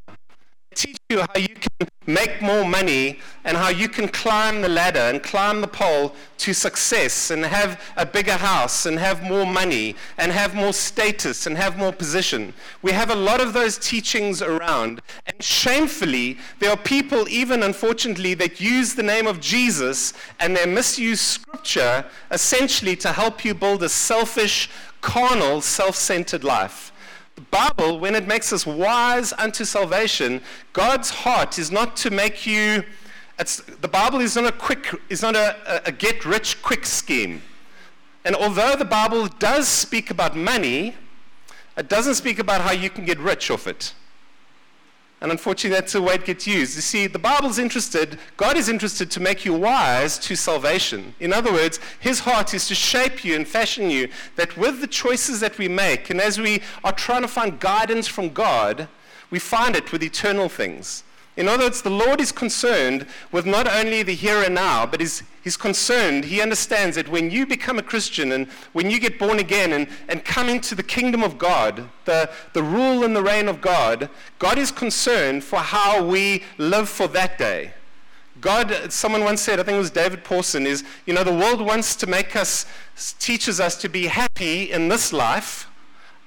teach 0.79 0.99
you 1.11 1.21
how 1.21 1.37
you 1.37 1.49
can 1.49 1.89
make 2.07 2.41
more 2.41 2.65
money 2.65 3.19
and 3.45 3.57
how 3.57 3.69
you 3.69 3.89
can 3.89 4.07
climb 4.07 4.63
the 4.63 4.69
ladder 4.69 5.01
and 5.11 5.23
climb 5.23 5.61
the 5.61 5.67
pole 5.67 6.15
to 6.39 6.55
success 6.55 7.31
and 7.33 7.45
have 7.45 7.81
a 7.97 8.07
bigger 8.07 8.37
house 8.37 8.87
and 8.87 8.97
have 8.99 9.23
more 9.23 9.45
money 9.45 9.97
and 10.19 10.31
have 10.31 10.55
more 10.55 10.73
status 10.73 11.47
and 11.47 11.57
have 11.57 11.77
more 11.77 11.93
position. 11.93 12.55
We 12.81 12.93
have 12.93 13.11
a 13.11 13.15
lot 13.15 13.41
of 13.41 13.53
those 13.53 13.77
teachings 13.77 14.41
around. 14.41 15.03
And 15.27 15.43
shamefully, 15.43 16.39
there 16.61 16.71
are 16.71 16.77
people, 16.77 17.29
even 17.29 17.65
unfortunately, 17.65 18.35
that 18.35 18.61
use 18.61 18.95
the 18.95 19.03
name 19.03 19.27
of 19.27 19.41
Jesus 19.41 20.13
and 20.39 20.57
they 20.57 20.65
misuse 20.65 21.21
scripture 21.21 22.05
essentially 22.31 22.95
to 22.97 23.13
help 23.13 23.45
you 23.45 23.53
build 23.53 23.83
a 23.83 23.89
selfish, 23.89 24.71
carnal, 25.01 25.61
self 25.61 25.97
centered 25.97 26.45
life. 26.45 26.93
Bible, 27.51 27.99
when 27.99 28.15
it 28.15 28.27
makes 28.27 28.53
us 28.53 28.67
wise 28.67 29.33
unto 29.35 29.65
salvation, 29.65 30.43
God's 30.73 31.11
heart 31.11 31.59
is 31.59 31.71
not 31.71 31.97
to 31.99 32.11
make 32.11 32.47
you. 32.47 32.85
the 33.81 33.89
Bible 33.89 34.21
is 34.21 34.37
not 34.37 34.47
a 34.47 34.53
quick, 34.53 34.89
is 35.09 35.23
not 35.23 35.37
a, 35.37 35.83
a 35.87 35.93
get 35.93 36.25
rich 36.25 36.63
quick 36.63 36.85
scheme. 36.85 37.43
And 38.25 38.35
although 38.37 38.77
the 38.77 38.85
Bible 38.85 39.27
does 39.39 39.69
speak 39.69 40.11
about 40.11 40.37
money, 40.37 40.95
it 41.77 41.89
doesn't 41.89 42.17
speak 42.17 42.39
about 42.39 42.61
how 42.61 42.73
you 42.73 42.91
can 42.91 43.05
get 43.05 43.19
rich 43.19 43.51
off 43.51 43.67
it. 43.67 43.95
And 45.21 45.33
unfortunately, 45.33 45.77
that's 45.77 45.95
the 45.95 46.03
way 46.03 46.15
it 46.15 46.25
gets 46.25 46.47
used. 46.47 46.77
You 46.77 46.83
see, 46.83 47.07
the 47.09 47.19
Bible's 47.19 47.59
interested, 47.59 48.19
God 48.37 48.57
is 48.57 48.69
interested 48.69 49.11
to 49.11 49.21
make 49.21 49.45
you 49.45 49.53
wise 49.53 50.17
to 50.21 50.37
salvation. 50.37 51.15
In 51.19 51.33
other 51.33 51.53
words, 51.53 51.81
His 51.99 52.21
heart 52.21 52.55
is 52.55 52.69
to 52.69 52.75
shape 52.75 53.25
you 53.25 53.35
and 53.35 53.47
fashion 53.47 53.91
you 53.91 54.09
that 54.37 54.57
with 54.57 54.81
the 54.81 54.87
choices 54.87 55.41
that 55.41 55.59
we 55.59 55.67
make, 55.67 56.09
and 56.11 56.21
as 56.21 56.39
we 56.39 56.63
are 56.85 56.93
trying 56.93 57.23
to 57.23 57.29
find 57.29 57.59
guidance 57.59 58.07
from 58.07 58.29
God, 58.31 58.87
we 59.31 59.41
find 59.41 59.75
it 59.75 59.91
with 59.91 60.05
eternal 60.05 60.49
things. 60.49 61.03
In 61.39 61.47
other 61.47 61.67
words, 61.67 61.83
the 61.83 61.89
Lord 61.89 62.21
is 62.21 62.33
concerned 62.33 63.07
with 63.31 63.47
not 63.47 63.69
only 63.69 64.03
the 64.03 64.13
here 64.13 64.43
and 64.43 64.57
now, 64.57 64.85
but 64.85 65.01
is, 65.01 65.23
he's 65.45 65.57
concerned, 65.57 66.25
he 66.25 66.43
understands 66.43 66.97
that 66.97 67.09
when 67.09 67.31
you 67.31 67.47
become 67.47 67.79
a 67.79 67.83
Christian 67.83 68.33
and 68.33 68.49
when 68.73 68.91
you 68.91 68.99
get 68.99 69.21
born 69.21 69.39
again 69.39 69.73
and, 69.73 69.87
and 70.09 70.25
come 70.25 70.49
into 70.49 70.75
the 70.75 70.83
kingdom 70.83 71.23
of 71.23 71.39
God, 71.39 71.91
the, 72.07 72.29
the 72.55 72.63
rule 72.65 73.05
and 73.05 73.15
the 73.15 73.23
reign 73.23 73.47
of 73.47 73.61
God, 73.61 74.11
God 74.41 74.59
is 74.59 74.73
concerned 74.73 75.45
for 75.45 75.61
how 75.61 76.05
we 76.05 76.43
live 76.59 76.89
for 76.89 77.07
that 77.07 77.39
day. 77.39 77.71
God, 78.41 78.93
someone 78.93 79.23
once 79.23 79.41
said, 79.41 79.61
I 79.61 79.63
think 79.63 79.77
it 79.77 79.79
was 79.79 79.93
David 79.93 80.25
Pawson, 80.25 80.67
is, 80.67 80.83
you 81.07 81.15
know, 81.15 81.23
the 81.23 81.33
world 81.33 81.61
wants 81.61 81.95
to 81.97 82.09
make 82.09 82.35
us, 82.35 82.67
teaches 83.21 83.61
us 83.61 83.77
to 83.77 83.89
be 83.89 84.09
happy 84.09 84.73
in 84.73 84.89
this 84.89 85.13
life, 85.13 85.71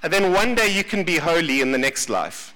and 0.03 0.13
then 0.13 0.31
one 0.31 0.55
day 0.55 0.73
you 0.73 0.85
can 0.85 1.03
be 1.03 1.17
holy 1.17 1.59
in 1.59 1.73
the 1.73 1.77
next 1.77 2.09
life 2.09 2.53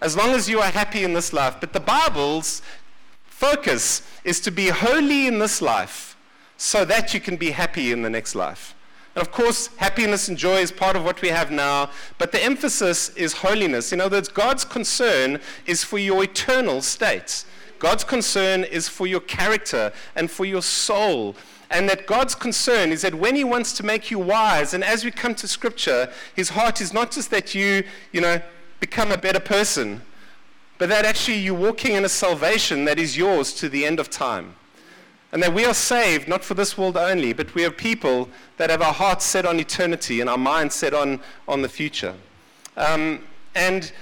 as 0.00 0.16
long 0.16 0.30
as 0.30 0.48
you 0.48 0.60
are 0.60 0.70
happy 0.70 1.04
in 1.04 1.14
this 1.14 1.32
life. 1.32 1.56
But 1.60 1.72
the 1.72 1.80
Bible's 1.80 2.62
focus 3.24 4.02
is 4.24 4.40
to 4.40 4.50
be 4.50 4.68
holy 4.68 5.26
in 5.26 5.38
this 5.38 5.60
life 5.60 6.16
so 6.56 6.84
that 6.84 7.12
you 7.14 7.20
can 7.20 7.36
be 7.36 7.50
happy 7.50 7.92
in 7.92 8.02
the 8.02 8.10
next 8.10 8.34
life. 8.34 8.74
And 9.14 9.22
of 9.22 9.32
course, 9.32 9.68
happiness 9.76 10.28
and 10.28 10.36
joy 10.36 10.58
is 10.58 10.70
part 10.70 10.94
of 10.94 11.04
what 11.04 11.22
we 11.22 11.28
have 11.28 11.50
now, 11.50 11.90
but 12.18 12.32
the 12.32 12.42
emphasis 12.42 13.08
is 13.10 13.32
holiness. 13.32 13.92
In 13.92 14.00
other 14.00 14.18
words, 14.18 14.28
God's 14.28 14.64
concern 14.64 15.40
is 15.64 15.82
for 15.82 15.98
your 15.98 16.24
eternal 16.24 16.82
state. 16.82 17.44
God's 17.78 18.04
concern 18.04 18.64
is 18.64 18.88
for 18.88 19.06
your 19.06 19.20
character 19.20 19.92
and 20.14 20.30
for 20.30 20.44
your 20.44 20.62
soul. 20.62 21.34
And 21.70 21.88
that 21.88 22.06
God's 22.06 22.34
concern 22.34 22.92
is 22.92 23.02
that 23.02 23.14
when 23.14 23.34
He 23.34 23.42
wants 23.44 23.72
to 23.74 23.82
make 23.82 24.10
you 24.10 24.18
wise, 24.18 24.72
and 24.72 24.84
as 24.84 25.04
we 25.04 25.10
come 25.10 25.34
to 25.36 25.48
Scripture, 25.48 26.10
His 26.34 26.50
heart 26.50 26.80
is 26.80 26.92
not 26.92 27.10
just 27.10 27.30
that 27.30 27.54
you, 27.54 27.84
you 28.12 28.20
know, 28.20 28.40
become 28.80 29.10
a 29.12 29.18
better 29.18 29.40
person, 29.40 30.02
but 30.78 30.88
that 30.88 31.04
actually 31.04 31.38
you're 31.38 31.54
walking 31.54 31.94
in 31.94 32.04
a 32.04 32.08
salvation 32.08 32.84
that 32.84 32.98
is 32.98 33.16
yours 33.16 33.52
to 33.54 33.68
the 33.68 33.86
end 33.86 33.98
of 33.98 34.10
time. 34.10 34.54
And 35.32 35.42
that 35.42 35.52
we 35.52 35.64
are 35.64 35.74
saved 35.74 36.28
not 36.28 36.44
for 36.44 36.54
this 36.54 36.78
world 36.78 36.96
only, 36.96 37.32
but 37.32 37.54
we 37.54 37.64
are 37.64 37.70
people 37.70 38.28
that 38.58 38.70
have 38.70 38.80
our 38.80 38.92
hearts 38.92 39.24
set 39.24 39.44
on 39.44 39.58
eternity 39.58 40.20
and 40.20 40.30
our 40.30 40.38
minds 40.38 40.74
set 40.74 40.94
on, 40.94 41.20
on 41.48 41.62
the 41.62 41.68
future. 41.68 42.14
Um, 42.76 43.20
and 43.54 43.92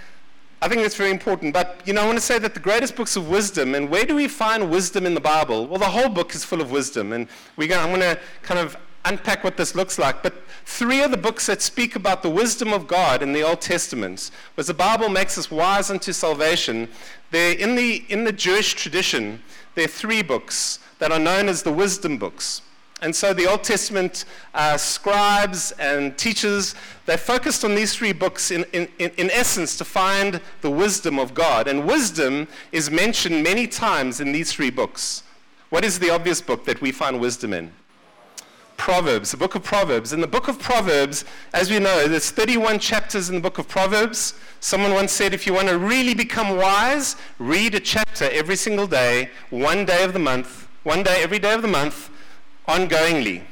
I 0.61 0.69
think 0.69 0.83
that's 0.83 0.97
very 0.97 1.11
important. 1.11 1.54
But, 1.54 1.81
you 1.85 1.93
know, 1.93 2.02
I 2.02 2.07
want 2.07 2.19
to 2.19 2.25
say 2.25 2.38
that 2.38 2.54
the 2.54 2.61
greatest 2.61 2.97
books 2.97 3.16
of 3.16 3.28
wisdom, 3.28 3.75
and 3.75 3.90
where 3.90 4.04
do 4.04 4.14
we 4.14 4.28
find 4.28 4.71
wisdom 4.71 5.07
in 5.07 5.14
the 5.14 5.21
Bible? 5.21 5.66
Well, 5.66 5.78
the 5.78 5.87
whole 5.87 6.09
book 6.09 6.35
is 6.35 6.45
full 6.45 6.61
of 6.61 6.71
wisdom. 6.71 7.12
And 7.12 7.28
we're 7.57 7.75
I'm 7.76 7.88
going 7.88 8.00
to 8.00 8.19
kind 8.43 8.61
of 8.61 8.76
unpack 9.04 9.44
what 9.44 9.56
this 9.56 9.75
looks 9.75 9.99
like. 9.99 10.23
But 10.23 10.34
three 10.64 11.02
of 11.02 11.11
the 11.11 11.16
books 11.16 11.46
that 11.46 11.62
speak 11.62 11.96
about 11.96 12.23
the 12.23 12.30
wisdom 12.30 12.73
of 12.73 12.87
God 12.87 13.23
in 13.23 13.32
the 13.32 13.42
Old 13.42 13.61
Testament, 13.61 14.30
was 14.56 14.66
the 14.66 14.75
Bible 14.75 15.08
makes 15.08 15.37
us 15.38 15.50
wise 15.50 15.90
unto 15.90 16.12
salvation. 16.12 16.88
There, 17.30 17.52
in 17.52 17.75
the 17.75 18.04
in 18.08 18.25
the 18.25 18.32
Jewish 18.32 18.75
tradition, 18.75 19.42
there 19.75 19.84
are 19.84 19.88
three 19.88 20.23
books 20.23 20.78
that 20.99 21.12
are 21.12 21.18
known 21.18 21.49
as 21.49 21.62
the 21.62 21.73
wisdom 21.73 22.18
books. 22.18 22.62
And 23.02 23.14
so 23.14 23.34
the 23.34 23.46
Old 23.46 23.62
Testament 23.64 24.25
uh, 24.54 24.78
scribes 24.78 25.73
and 25.73 26.16
teachers, 26.16 26.75
they 27.04 27.18
focused 27.18 27.62
on 27.62 27.75
these 27.75 27.94
three 27.94 28.12
books 28.12 28.50
in, 28.50 28.64
in, 28.73 28.88
in 28.99 29.30
essence 29.30 29.76
to 29.76 29.84
find 29.84 30.40
the 30.62 30.70
wisdom 30.70 31.18
of 31.18 31.34
God. 31.34 31.68
And 31.68 31.87
wisdom 31.87 32.49
is 32.73 32.90
mentioned 32.90 33.42
many 33.42 33.66
times 33.66 34.20
in 34.20 34.32
these 34.32 34.52
three 34.52 34.70
books. 34.70 35.23
What 35.68 35.84
is 35.84 35.99
the 35.99 36.08
obvious 36.08 36.40
book 36.40 36.64
that 36.64 36.80
we 36.80 36.92
find 36.92 37.20
wisdom 37.20 37.52
in? 37.52 37.73
Proverbs, 38.85 39.31
the 39.31 39.38
book 39.38 39.55
of 39.55 39.62
Proverbs. 39.62 40.12
In 40.12 40.21
the 40.21 40.26
book 40.26 40.47
of 40.47 40.59
Proverbs, 40.59 41.25
as 41.55 41.71
we 41.71 41.79
know, 41.79 42.07
there's 42.07 42.31
31 42.31 42.79
chapters 42.79 43.31
in 43.31 43.37
the 43.37 43.41
book 43.41 43.57
of 43.57 43.67
Proverbs. 43.67 44.35
Someone 44.61 44.93
once 44.93 45.11
said, 45.11 45.33
if 45.33 45.47
you 45.47 45.55
want 45.55 45.69
to 45.69 45.79
really 45.79 46.12
become 46.12 46.59
wise, 46.59 47.17
read 47.38 47.75
a 47.75 47.81
chapter 47.81 48.29
every 48.31 48.57
single 48.57 48.87
day, 48.87 49.31
one 49.49 49.87
day 49.87 50.05
of 50.05 50.12
the 50.12 50.19
month, 50.19 50.69
one 50.83 51.03
day 51.03 51.23
every 51.23 51.38
day 51.38 51.55
of 51.55 51.62
the 51.62 51.69
month, 51.69 52.11
ongoingly. 52.69 53.45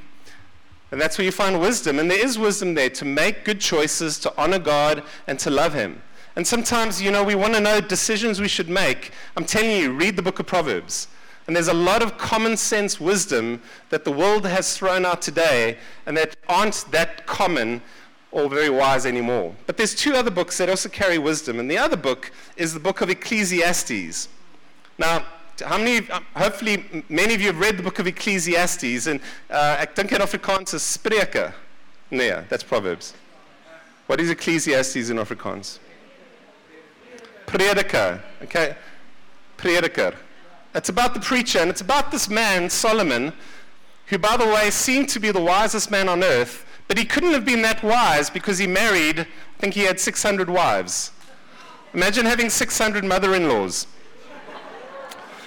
And 0.91 1.01
that's 1.01 1.17
where 1.17 1.25
you 1.25 1.33
find 1.33 1.59
wisdom. 1.59 1.99
And 1.99 2.11
there 2.11 2.23
is 2.23 2.39
wisdom 2.39 2.75
there 2.75 2.91
to 2.91 3.07
make 3.07 3.47
good 3.47 3.59
choices, 3.59 4.19
to 4.19 4.35
honor 4.37 4.59
God, 4.59 5.03
and 5.27 5.39
to 5.39 5.49
love 5.49 5.73
Him. 5.73 6.03
And 6.37 6.47
sometimes, 6.47 7.01
you 7.01 7.11
know, 7.11 7.25
we 7.25 7.37
want 7.37 7.55
to 7.55 7.61
know 7.61 7.81
decisions 7.81 8.39
we 8.39 8.49
should 8.49 8.69
make. 8.69 9.13
I'm 9.35 9.47
telling 9.47 9.81
you, 9.81 9.95
read 9.95 10.17
the 10.17 10.23
book 10.23 10.41
of 10.41 10.47
Proverbs. 10.47 11.09
And 11.47 11.57
there's 11.57 11.69
a 11.69 11.75
lot 11.75 12.03
of 12.03 12.19
common 12.19 12.57
sense 12.57 13.01
wisdom 13.01 13.63
that 13.91 14.05
the 14.05 14.13
world 14.13 14.47
has 14.47 14.77
thrown 14.77 15.05
out 15.05 15.23
today 15.23 15.79
and 16.07 16.17
that 16.17 16.37
aren't 16.49 16.85
that 16.93 17.27
common 17.27 17.83
or 18.31 18.49
very 18.49 18.71
wise 18.71 19.05
anymore. 19.05 19.55
But 19.67 19.77
there's 19.77 19.95
two 19.95 20.15
other 20.15 20.31
books 20.31 20.59
that 20.59 20.69
also 20.69 20.89
carry 20.89 21.19
wisdom. 21.19 21.59
And 21.59 21.71
the 21.71 21.79
other 21.79 21.97
book 21.97 22.31
is 22.57 22.73
the 22.73 22.81
book 22.81 23.01
of 23.01 23.11
Ecclesiastes. 23.11 24.29
Now, 24.99 25.27
how 25.65 25.79
many, 25.79 26.07
hopefully 26.35 27.05
many 27.09 27.35
of 27.35 27.41
you 27.41 27.49
have 27.49 27.59
read 27.59 27.77
the 27.77 27.83
book 27.83 27.99
of 27.99 28.07
Ecclesiastes 28.07 29.07
and 29.07 29.21
uh, 29.51 29.77
ek 29.81 29.99
in 29.99 30.19
Afrikaans 30.19 30.75
is 30.75 30.83
Spreuke. 30.83 31.53
Nee, 32.11 32.31
that's 32.49 32.63
Proverbs. 32.63 33.15
What 34.07 34.21
is 34.21 34.31
Ecclesiastes 34.31 35.11
in 35.11 35.17
Afrikaans? 35.17 35.79
Prediker. 37.47 38.21
Okay. 38.43 38.77
Prediker. 39.59 40.15
It's 40.75 40.89
about 40.89 41.15
the 41.15 41.21
preacher, 41.21 41.59
and 41.59 41.71
it's 41.71 41.81
about 41.81 42.11
this 42.11 42.29
man, 42.29 42.71
Solomon, 42.71 43.33
who, 44.07 44.19
by 44.19 44.37
the 44.37 44.47
way, 44.47 44.71
seemed 44.71 45.09
to 45.11 45.21
be 45.21 45.31
the 45.31 45.41
wisest 45.41 45.91
man 45.91 46.09
on 46.09 46.23
earth, 46.25 46.65
but 46.89 46.99
he 46.99 47.05
couldn't 47.05 47.33
have 47.33 47.45
been 47.45 47.63
that 47.63 47.83
wise 47.83 48.31
because 48.31 48.59
he 48.59 48.67
married, 48.67 49.21
I 49.21 49.61
think 49.61 49.75
he 49.75 49.83
had 49.83 50.01
600 50.01 50.49
wives. 50.49 51.13
Imagine 51.95 52.25
having 52.25 52.49
600 52.49 53.05
mother 53.05 53.35
in 53.35 53.49
laws. 53.49 53.87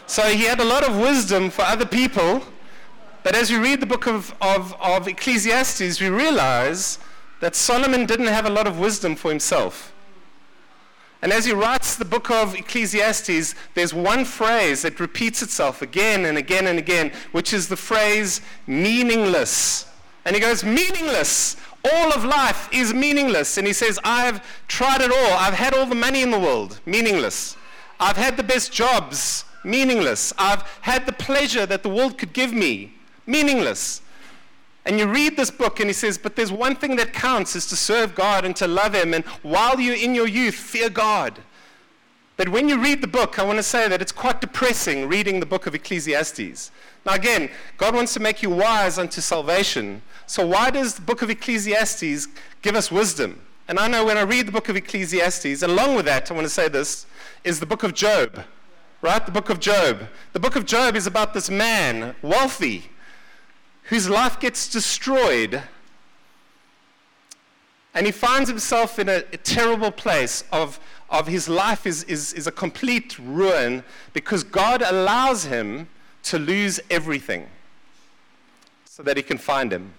So 0.08 0.24
he 0.24 0.44
had 0.44 0.60
a 0.60 0.64
lot 0.64 0.88
of 0.88 0.98
wisdom 0.98 1.50
for 1.50 1.64
other 1.64 1.86
people, 1.86 2.44
but 3.24 3.36
as 3.36 3.50
we 3.50 3.58
read 3.58 3.80
the 3.80 3.88
book 3.88 4.06
of, 4.06 4.36
of, 4.40 4.76
of 4.80 5.08
Ecclesiastes, 5.08 6.00
we 6.00 6.10
realize 6.10 7.00
that 7.40 7.56
Solomon 7.56 8.06
didn't 8.06 8.28
have 8.28 8.46
a 8.46 8.50
lot 8.52 8.68
of 8.68 8.78
wisdom 8.80 9.16
for 9.16 9.32
himself. 9.32 9.95
And 11.26 11.34
as 11.34 11.46
he 11.46 11.54
writes 11.54 11.96
the 11.96 12.06
book 12.06 12.30
of 12.30 12.54
Ecclesiastes, 12.54 13.56
there's 13.74 13.96
one 13.96 14.26
phrase 14.26 14.84
that 14.84 15.00
repeats 15.00 15.42
itself 15.42 15.82
again 15.82 16.24
and 16.26 16.38
again 16.38 16.68
and 16.68 16.78
again, 16.78 17.12
which 17.32 17.52
is 17.52 17.68
the 17.68 17.76
phrase 17.76 18.42
meaningless. 18.68 19.88
And 20.24 20.36
he 20.36 20.40
goes, 20.40 20.64
meaningless. 20.64 21.58
All 21.84 22.14
of 22.14 22.24
life 22.24 22.70
is 22.72 22.94
meaningless. 22.94 23.58
And 23.58 23.66
he 23.66 23.74
says, 23.74 23.98
I've 24.04 24.40
tried 24.68 25.02
it 25.02 25.10
all. 25.10 25.34
I've 25.40 25.56
had 25.56 25.74
all 25.74 25.88
the 25.88 25.96
money 25.96 26.22
in 26.22 26.30
the 26.30 26.40
world. 26.40 26.80
Meaningless. 26.86 27.58
I've 28.00 28.18
had 28.18 28.38
the 28.38 28.44
best 28.44 28.72
jobs. 28.72 29.46
Meaningless. 29.64 30.32
I've 30.38 30.62
had 30.82 31.08
the 31.08 31.14
pleasure 31.14 31.66
that 31.66 31.82
the 31.82 31.90
world 31.90 32.20
could 32.20 32.34
give 32.34 32.54
me. 32.54 32.94
Meaningless. 33.26 34.04
And 34.86 35.00
you 35.00 35.08
read 35.08 35.36
this 35.36 35.50
book, 35.50 35.80
and 35.80 35.90
he 35.90 35.94
says, 35.94 36.18
But 36.18 36.36
there's 36.36 36.52
one 36.52 36.76
thing 36.76 36.96
that 36.98 37.12
counts 37.12 37.56
is 37.56 37.66
to 37.68 37.76
serve 37.76 38.14
God 38.14 38.46
and 38.46 38.56
to 38.58 38.68
love 38.68 38.94
Him. 38.94 39.14
And 39.14 39.26
while 39.42 39.80
you're 39.80 39.96
in 39.96 40.14
your 40.14 40.28
youth, 40.28 40.56
fear 40.56 40.90
God. 40.90 41.40
But 42.38 42.50
when 42.50 42.68
you 42.68 42.82
read 42.82 43.02
the 43.02 43.08
book, 43.08 43.40
I 43.40 43.44
want 43.44 43.58
to 43.58 43.64
say 43.64 43.88
that 43.88 44.02
it's 44.02 44.12
quite 44.12 44.42
depressing 44.42 45.08
reading 45.08 45.40
the 45.40 45.46
book 45.46 45.68
of 45.68 45.74
Ecclesiastes. 45.74 46.70
Now, 47.06 47.14
again, 47.14 47.50
God 47.78 47.96
wants 47.96 48.14
to 48.16 48.20
make 48.20 48.44
you 48.44 48.50
wise 48.50 49.00
unto 49.00 49.22
salvation. 49.22 50.02
So, 50.28 50.46
why 50.46 50.70
does 50.70 50.96
the 50.96 51.02
book 51.02 51.22
of 51.22 51.30
Ecclesiastes 51.30 52.28
give 52.62 52.76
us 52.76 52.92
wisdom? 52.92 53.42
And 53.68 53.80
I 53.80 53.88
know 53.88 54.06
when 54.06 54.18
I 54.18 54.22
read 54.22 54.48
the 54.48 54.52
book 54.52 54.70
of 54.70 54.76
Ecclesiastes, 54.76 55.64
along 55.64 55.96
with 55.96 56.06
that, 56.06 56.30
I 56.30 56.34
want 56.34 56.46
to 56.46 56.54
say 56.54 56.68
this, 56.68 57.08
is 57.44 57.60
the 57.60 57.66
book 57.66 57.84
of 57.84 57.94
Job. 57.94 58.44
Right? 59.02 59.26
The 59.26 59.32
book 59.32 59.50
of 59.50 59.60
Job. 59.60 60.08
The 60.34 60.40
book 60.40 60.56
of 60.56 60.66
Job 60.66 60.96
is 60.96 61.08
about 61.08 61.34
this 61.34 61.50
man, 61.50 62.16
wealthy, 62.22 62.90
whose 63.86 64.10
life 64.10 64.40
gets 64.40 64.68
destroyed. 64.68 65.62
And 67.94 68.06
he 68.06 68.12
finds 68.12 68.50
himself 68.50 69.00
in 69.00 69.08
a, 69.08 69.24
a 69.32 69.38
terrible 69.38 69.92
place 69.92 70.44
of, 70.52 70.80
of 71.10 71.28
his 71.28 71.48
life 71.48 71.86
is, 71.86 72.04
is, 72.04 72.34
is 72.34 72.48
a 72.48 72.52
complete 72.52 73.18
ruin 73.20 73.84
because 74.14 74.44
God 74.44 74.82
allows 74.82 75.46
him 75.46 75.88
to 76.24 76.40
lose 76.40 76.80
everything 76.90 77.48
so 78.86 79.04
that 79.04 79.18
he 79.18 79.24
can 79.24 79.38
find 79.38 79.72
him. 79.72 79.94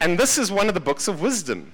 And 0.00 0.18
this 0.18 0.36
is 0.36 0.50
one 0.50 0.68
of 0.68 0.74
the 0.74 0.80
books 0.80 1.08
of 1.08 1.22
wisdom. 1.22 1.72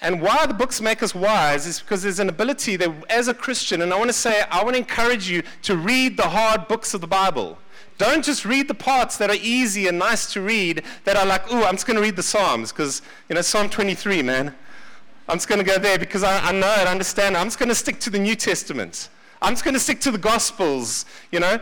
And 0.00 0.20
why 0.20 0.44
the 0.44 0.54
books 0.54 0.80
make 0.80 1.02
us 1.02 1.14
wise 1.14 1.66
is 1.66 1.80
because 1.80 2.02
there's 2.02 2.18
an 2.18 2.28
ability 2.28 2.76
that, 2.76 2.90
as 3.08 3.28
a 3.28 3.34
Christian, 3.34 3.80
and 3.80 3.92
I 3.92 3.96
want 3.96 4.10
to 4.10 4.14
say, 4.14 4.42
I 4.50 4.62
want 4.62 4.74
to 4.74 4.78
encourage 4.78 5.30
you 5.30 5.42
to 5.62 5.76
read 5.76 6.16
the 6.16 6.28
hard 6.28 6.68
books 6.68 6.92
of 6.92 7.00
the 7.00 7.06
Bible. 7.06 7.56
Don't 7.98 8.24
just 8.24 8.44
read 8.44 8.68
the 8.68 8.74
parts 8.74 9.16
that 9.18 9.30
are 9.30 9.38
easy 9.40 9.86
and 9.86 9.98
nice 9.98 10.32
to 10.34 10.42
read 10.42 10.82
that 11.04 11.16
are 11.16 11.24
like, 11.24 11.50
ooh, 11.52 11.64
I'm 11.64 11.74
just 11.74 11.86
going 11.86 11.96
to 11.96 12.02
read 12.02 12.16
the 12.16 12.22
Psalms 12.22 12.72
because, 12.72 13.00
you 13.28 13.34
know, 13.34 13.40
Psalm 13.40 13.70
23, 13.70 14.22
man. 14.22 14.54
I'm 15.28 15.38
just 15.38 15.48
going 15.48 15.58
to 15.58 15.64
go 15.64 15.78
there 15.78 15.98
because 15.98 16.22
I, 16.22 16.38
I 16.48 16.52
know 16.52 16.68
I 16.68 16.84
understand. 16.84 17.36
I'm 17.36 17.46
just 17.46 17.58
going 17.58 17.68
to 17.68 17.74
stick 17.74 17.98
to 18.00 18.10
the 18.10 18.18
New 18.18 18.36
Testament. 18.36 19.08
I'm 19.42 19.54
just 19.54 19.64
going 19.64 19.74
to 19.74 19.80
stick 19.80 20.00
to 20.02 20.10
the 20.10 20.18
Gospels, 20.18 21.06
you 21.32 21.40
know. 21.40 21.58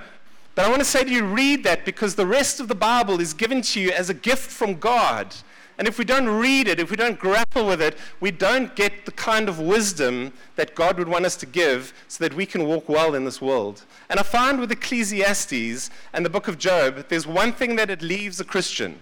But 0.54 0.66
I 0.66 0.68
want 0.68 0.80
to 0.80 0.84
say 0.84 1.02
to 1.02 1.10
you, 1.10 1.24
read 1.24 1.64
that 1.64 1.84
because 1.84 2.14
the 2.14 2.26
rest 2.26 2.60
of 2.60 2.68
the 2.68 2.74
Bible 2.74 3.20
is 3.20 3.32
given 3.32 3.62
to 3.62 3.80
you 3.80 3.90
as 3.90 4.10
a 4.10 4.14
gift 4.14 4.50
from 4.50 4.74
God. 4.74 5.34
And 5.78 5.88
if 5.88 5.98
we 5.98 6.04
don't 6.04 6.28
read 6.28 6.68
it, 6.68 6.78
if 6.78 6.90
we 6.90 6.96
don't 6.96 7.18
grapple 7.18 7.66
with 7.66 7.82
it, 7.82 7.98
we 8.20 8.30
don't 8.30 8.76
get 8.76 9.06
the 9.06 9.12
kind 9.12 9.48
of 9.48 9.58
wisdom 9.58 10.32
that 10.54 10.74
God 10.74 10.98
would 10.98 11.08
want 11.08 11.24
us 11.24 11.36
to 11.36 11.46
give 11.46 11.92
so 12.06 12.22
that 12.22 12.34
we 12.34 12.46
can 12.46 12.66
walk 12.66 12.88
well 12.88 13.14
in 13.14 13.24
this 13.24 13.42
world. 13.42 13.84
And 14.08 14.20
I 14.20 14.22
find 14.22 14.60
with 14.60 14.70
Ecclesiastes 14.70 15.90
and 16.12 16.24
the 16.24 16.30
book 16.30 16.46
of 16.46 16.58
Job, 16.58 17.06
there's 17.08 17.26
one 17.26 17.52
thing 17.52 17.74
that 17.76 17.90
it 17.90 18.02
leaves 18.02 18.38
a 18.38 18.44
Christian. 18.44 19.00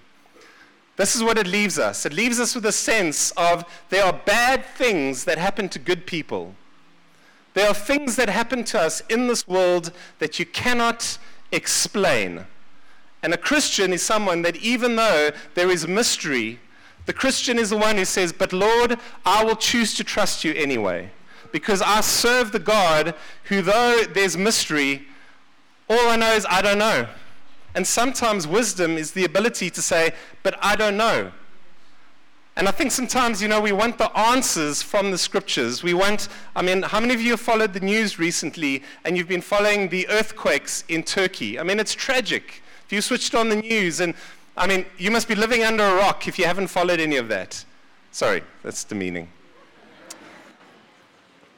This 0.96 1.14
is 1.14 1.22
what 1.22 1.38
it 1.38 1.46
leaves 1.46 1.78
us. 1.78 2.06
It 2.06 2.12
leaves 2.12 2.40
us 2.40 2.54
with 2.54 2.66
a 2.66 2.72
sense 2.72 3.32
of 3.32 3.64
there 3.90 4.04
are 4.04 4.12
bad 4.12 4.64
things 4.64 5.24
that 5.24 5.38
happen 5.38 5.68
to 5.70 5.78
good 5.78 6.06
people. 6.06 6.54
There 7.54 7.68
are 7.68 7.74
things 7.74 8.16
that 8.16 8.28
happen 8.28 8.64
to 8.64 8.80
us 8.80 9.02
in 9.08 9.26
this 9.26 9.46
world 9.46 9.92
that 10.20 10.38
you 10.38 10.46
cannot 10.46 11.18
explain. 11.50 12.46
And 13.22 13.32
a 13.32 13.38
Christian 13.38 13.92
is 13.92 14.02
someone 14.02 14.42
that 14.42 14.56
even 14.56 14.96
though 14.96 15.30
there 15.54 15.70
is 15.70 15.86
mystery, 15.86 16.58
the 17.06 17.12
Christian 17.12 17.58
is 17.58 17.70
the 17.70 17.76
one 17.76 17.96
who 17.96 18.04
says, 18.04 18.32
But 18.32 18.52
Lord, 18.52 18.98
I 19.24 19.44
will 19.44 19.56
choose 19.56 19.94
to 19.94 20.04
trust 20.04 20.44
you 20.44 20.52
anyway. 20.54 21.10
Because 21.52 21.82
I 21.82 22.00
serve 22.00 22.52
the 22.52 22.58
God 22.58 23.14
who, 23.44 23.62
though 23.62 24.04
there's 24.12 24.36
mystery, 24.36 25.06
all 25.88 26.08
I 26.08 26.16
know 26.16 26.32
is 26.32 26.46
I 26.48 26.62
don't 26.62 26.78
know. 26.78 27.06
And 27.74 27.86
sometimes 27.86 28.46
wisdom 28.46 28.96
is 28.96 29.12
the 29.12 29.24
ability 29.24 29.70
to 29.70 29.82
say, 29.82 30.12
But 30.42 30.56
I 30.60 30.76
don't 30.76 30.96
know. 30.96 31.32
And 32.54 32.68
I 32.68 32.70
think 32.70 32.92
sometimes, 32.92 33.40
you 33.40 33.48
know, 33.48 33.60
we 33.62 33.72
want 33.72 33.96
the 33.96 34.14
answers 34.16 34.82
from 34.82 35.10
the 35.10 35.16
scriptures. 35.16 35.82
We 35.82 35.94
want, 35.94 36.28
I 36.54 36.60
mean, 36.60 36.82
how 36.82 37.00
many 37.00 37.14
of 37.14 37.20
you 37.20 37.30
have 37.30 37.40
followed 37.40 37.72
the 37.72 37.80
news 37.80 38.18
recently 38.18 38.82
and 39.04 39.16
you've 39.16 39.28
been 39.28 39.40
following 39.40 39.88
the 39.88 40.06
earthquakes 40.08 40.84
in 40.88 41.02
Turkey? 41.02 41.58
I 41.58 41.62
mean, 41.62 41.80
it's 41.80 41.94
tragic 41.94 42.62
you 42.90 43.02
switched 43.02 43.34
on 43.34 43.50
the 43.50 43.56
news, 43.56 44.00
and 44.00 44.14
I 44.56 44.66
mean, 44.66 44.86
you 44.98 45.10
must 45.10 45.28
be 45.28 45.34
living 45.34 45.62
under 45.62 45.84
a 45.84 45.94
rock 45.94 46.26
if 46.26 46.38
you 46.38 46.46
haven't 46.46 46.68
followed 46.68 47.00
any 47.00 47.16
of 47.16 47.28
that. 47.28 47.64
Sorry, 48.10 48.42
that's 48.62 48.82
demeaning. 48.84 49.28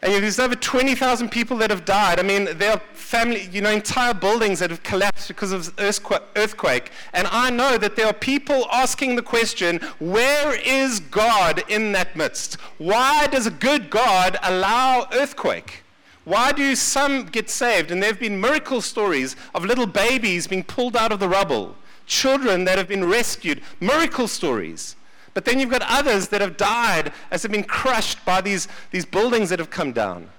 And 0.02 0.12
there's 0.22 0.38
over 0.38 0.54
20,000 0.54 1.30
people 1.30 1.56
that 1.56 1.70
have 1.70 1.86
died. 1.86 2.20
I 2.20 2.22
mean, 2.24 2.58
there 2.58 2.72
are 2.72 2.80
family, 2.92 3.48
you 3.50 3.62
know, 3.62 3.70
entire 3.70 4.12
buildings 4.12 4.58
that 4.58 4.68
have 4.68 4.82
collapsed 4.82 5.28
because 5.28 5.50
of 5.50 5.72
earthquake. 5.78 6.90
And 7.14 7.26
I 7.28 7.48
know 7.48 7.78
that 7.78 7.96
there 7.96 8.06
are 8.06 8.12
people 8.12 8.66
asking 8.70 9.16
the 9.16 9.22
question, 9.22 9.78
where 10.00 10.60
is 10.60 11.00
God 11.00 11.62
in 11.70 11.92
that 11.92 12.16
midst? 12.16 12.56
Why 12.76 13.28
does 13.28 13.46
a 13.46 13.50
good 13.50 13.88
God 13.88 14.36
allow 14.42 15.08
earthquake? 15.10 15.83
Why 16.24 16.52
do 16.52 16.74
some 16.74 17.26
get 17.26 17.50
saved? 17.50 17.90
And 17.90 18.02
there 18.02 18.10
have 18.10 18.20
been 18.20 18.40
miracle 18.40 18.80
stories 18.80 19.36
of 19.54 19.64
little 19.64 19.86
babies 19.86 20.46
being 20.46 20.64
pulled 20.64 20.96
out 20.96 21.12
of 21.12 21.20
the 21.20 21.28
rubble, 21.28 21.76
children 22.06 22.64
that 22.64 22.78
have 22.78 22.88
been 22.88 23.04
rescued, 23.04 23.60
miracle 23.80 24.26
stories. 24.26 24.96
But 25.34 25.44
then 25.44 25.58
you've 25.58 25.70
got 25.70 25.82
others 25.82 26.28
that 26.28 26.40
have 26.40 26.56
died 26.56 27.12
as 27.30 27.42
they've 27.42 27.52
been 27.52 27.64
crushed 27.64 28.24
by 28.24 28.40
these, 28.40 28.68
these 28.90 29.04
buildings 29.04 29.50
that 29.50 29.58
have 29.58 29.70
come 29.70 29.92
down. 29.92 30.30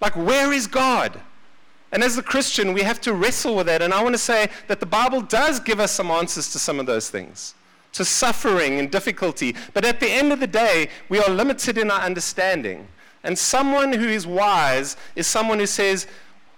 Like, 0.00 0.14
where 0.14 0.52
is 0.52 0.66
God? 0.66 1.20
And 1.90 2.02
as 2.02 2.16
a 2.18 2.22
Christian, 2.22 2.72
we 2.72 2.82
have 2.82 3.00
to 3.02 3.12
wrestle 3.12 3.56
with 3.56 3.66
that. 3.66 3.82
And 3.82 3.92
I 3.92 4.02
want 4.02 4.14
to 4.14 4.18
say 4.18 4.48
that 4.68 4.80
the 4.80 4.86
Bible 4.86 5.22
does 5.22 5.58
give 5.60 5.80
us 5.80 5.92
some 5.92 6.10
answers 6.10 6.52
to 6.52 6.58
some 6.58 6.78
of 6.78 6.86
those 6.86 7.10
things, 7.10 7.54
to 7.92 8.04
suffering 8.04 8.78
and 8.78 8.90
difficulty. 8.90 9.54
But 9.74 9.84
at 9.84 10.00
the 10.00 10.08
end 10.08 10.32
of 10.32 10.40
the 10.40 10.46
day, 10.46 10.88
we 11.08 11.18
are 11.18 11.30
limited 11.30 11.78
in 11.78 11.90
our 11.90 12.00
understanding. 12.00 12.88
And 13.24 13.38
someone 13.38 13.92
who 13.92 14.08
is 14.08 14.26
wise 14.26 14.96
is 15.14 15.26
someone 15.26 15.58
who 15.58 15.66
says, 15.66 16.06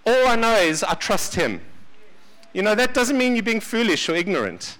All 0.05 0.27
I 0.27 0.35
know 0.35 0.55
is 0.55 0.83
I 0.83 0.93
trust 0.95 1.35
him. 1.35 1.61
You 2.53 2.63
know, 2.63 2.75
that 2.75 2.93
doesn't 2.93 3.17
mean 3.17 3.35
you're 3.35 3.43
being 3.43 3.59
foolish 3.59 4.09
or 4.09 4.15
ignorant. 4.15 4.77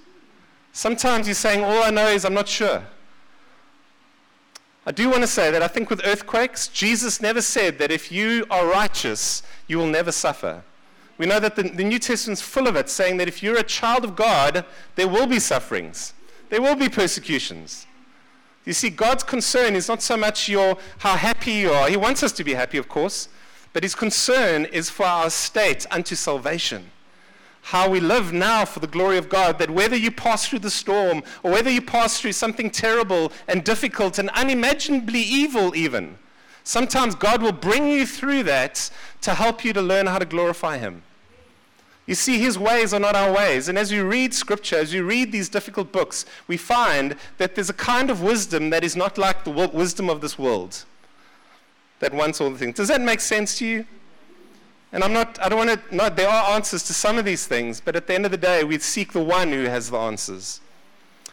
Sometimes 0.71 1.27
you're 1.27 1.35
saying, 1.35 1.63
All 1.63 1.83
I 1.83 1.89
know 1.89 2.07
is 2.07 2.25
I'm 2.25 2.33
not 2.33 2.47
sure. 2.47 2.83
I 4.87 4.91
do 4.91 5.09
want 5.09 5.21
to 5.21 5.27
say 5.27 5.49
that 5.49 5.63
I 5.63 5.67
think 5.67 5.89
with 5.89 6.05
earthquakes, 6.05 6.67
Jesus 6.67 7.19
never 7.19 7.41
said 7.41 7.79
that 7.79 7.91
if 7.91 8.11
you 8.11 8.45
are 8.51 8.67
righteous, 8.67 9.41
you 9.67 9.77
will 9.77 9.87
never 9.87 10.11
suffer. 10.11 10.63
We 11.17 11.25
know 11.25 11.39
that 11.39 11.55
the, 11.55 11.63
the 11.63 11.83
New 11.83 11.97
Testament's 11.97 12.41
full 12.41 12.67
of 12.67 12.75
it, 12.75 12.89
saying 12.89 13.17
that 13.17 13.27
if 13.27 13.41
you're 13.41 13.57
a 13.57 13.63
child 13.63 14.03
of 14.03 14.15
God, 14.15 14.65
there 14.95 15.07
will 15.07 15.27
be 15.27 15.39
sufferings, 15.39 16.13
there 16.49 16.61
will 16.61 16.75
be 16.75 16.89
persecutions. 16.89 17.87
You 18.65 18.73
see, 18.73 18.89
God's 18.89 19.23
concern 19.23 19.75
is 19.75 19.87
not 19.87 20.01
so 20.01 20.17
much 20.17 20.49
your 20.49 20.77
how 20.99 21.15
happy 21.15 21.51
you 21.51 21.71
are. 21.71 21.87
He 21.89 21.97
wants 21.97 22.23
us 22.23 22.31
to 22.33 22.43
be 22.43 22.55
happy, 22.55 22.77
of 22.77 22.89
course, 22.89 23.29
but 23.73 23.83
his 23.83 23.95
concern 23.95 24.65
is 24.65 24.89
for 24.89 25.05
our 25.05 25.29
state 25.29 25.85
unto 25.91 26.15
salvation 26.15 26.89
how 27.65 27.89
we 27.89 27.99
live 27.99 28.31
now 28.31 28.63
for 28.63 28.79
the 28.79 28.85
glory 28.85 29.17
of 29.17 29.27
God, 29.27 29.57
that 29.57 29.71
whether 29.71 29.95
you 29.95 30.11
pass 30.11 30.47
through 30.47 30.59
the 30.59 30.69
storm 30.69 31.23
or 31.41 31.49
whether 31.49 31.69
you 31.69 31.81
pass 31.81 32.21
through 32.21 32.33
something 32.33 32.69
terrible 32.69 33.31
and 33.47 33.63
difficult 33.63 34.19
and 34.19 34.29
unimaginably 34.31 35.21
evil, 35.21 35.75
even, 35.75 36.19
sometimes 36.63 37.15
God 37.15 37.41
will 37.41 37.51
bring 37.51 37.87
you 37.87 38.05
through 38.05 38.43
that 38.43 38.91
to 39.21 39.33
help 39.33 39.65
you 39.65 39.73
to 39.73 39.81
learn 39.81 40.05
how 40.05 40.19
to 40.19 40.25
glorify 40.25 40.77
Him. 40.77 41.01
You 42.05 42.15
see, 42.15 42.39
His 42.39 42.57
ways 42.57 42.93
are 42.93 42.99
not 42.99 43.15
our 43.15 43.31
ways. 43.31 43.67
And 43.67 43.77
as 43.77 43.91
you 43.91 44.05
read 44.05 44.33
Scripture, 44.33 44.77
as 44.77 44.93
you 44.93 45.05
read 45.05 45.31
these 45.31 45.49
difficult 45.49 45.91
books, 45.91 46.25
we 46.47 46.57
find 46.57 47.15
that 47.37 47.55
there's 47.55 47.69
a 47.69 47.73
kind 47.73 48.09
of 48.09 48.21
wisdom 48.21 48.69
that 48.69 48.83
is 48.83 48.95
not 48.95 49.17
like 49.17 49.43
the 49.43 49.51
wisdom 49.51 50.09
of 50.09 50.21
this 50.21 50.37
world 50.37 50.85
that 51.99 52.13
wants 52.13 52.39
all 52.39 52.49
the 52.49 52.57
things. 52.57 52.75
Does 52.75 52.89
that 52.89 53.01
make 53.01 53.21
sense 53.21 53.57
to 53.59 53.65
you? 53.65 53.85
And 54.91 55.03
I'm 55.03 55.13
not, 55.13 55.39
I 55.41 55.49
don't 55.49 55.67
want 55.67 55.89
to, 55.89 55.95
not, 55.95 56.15
there 56.15 56.29
are 56.29 56.55
answers 56.55 56.83
to 56.83 56.93
some 56.93 57.17
of 57.17 57.25
these 57.25 57.47
things, 57.47 57.81
but 57.81 57.95
at 57.95 58.07
the 58.07 58.13
end 58.13 58.25
of 58.25 58.31
the 58.31 58.37
day, 58.37 58.63
we 58.63 58.77
seek 58.79 59.11
the 59.11 59.23
one 59.23 59.51
who 59.51 59.63
has 59.63 59.89
the 59.89 59.97
answers. 59.97 60.61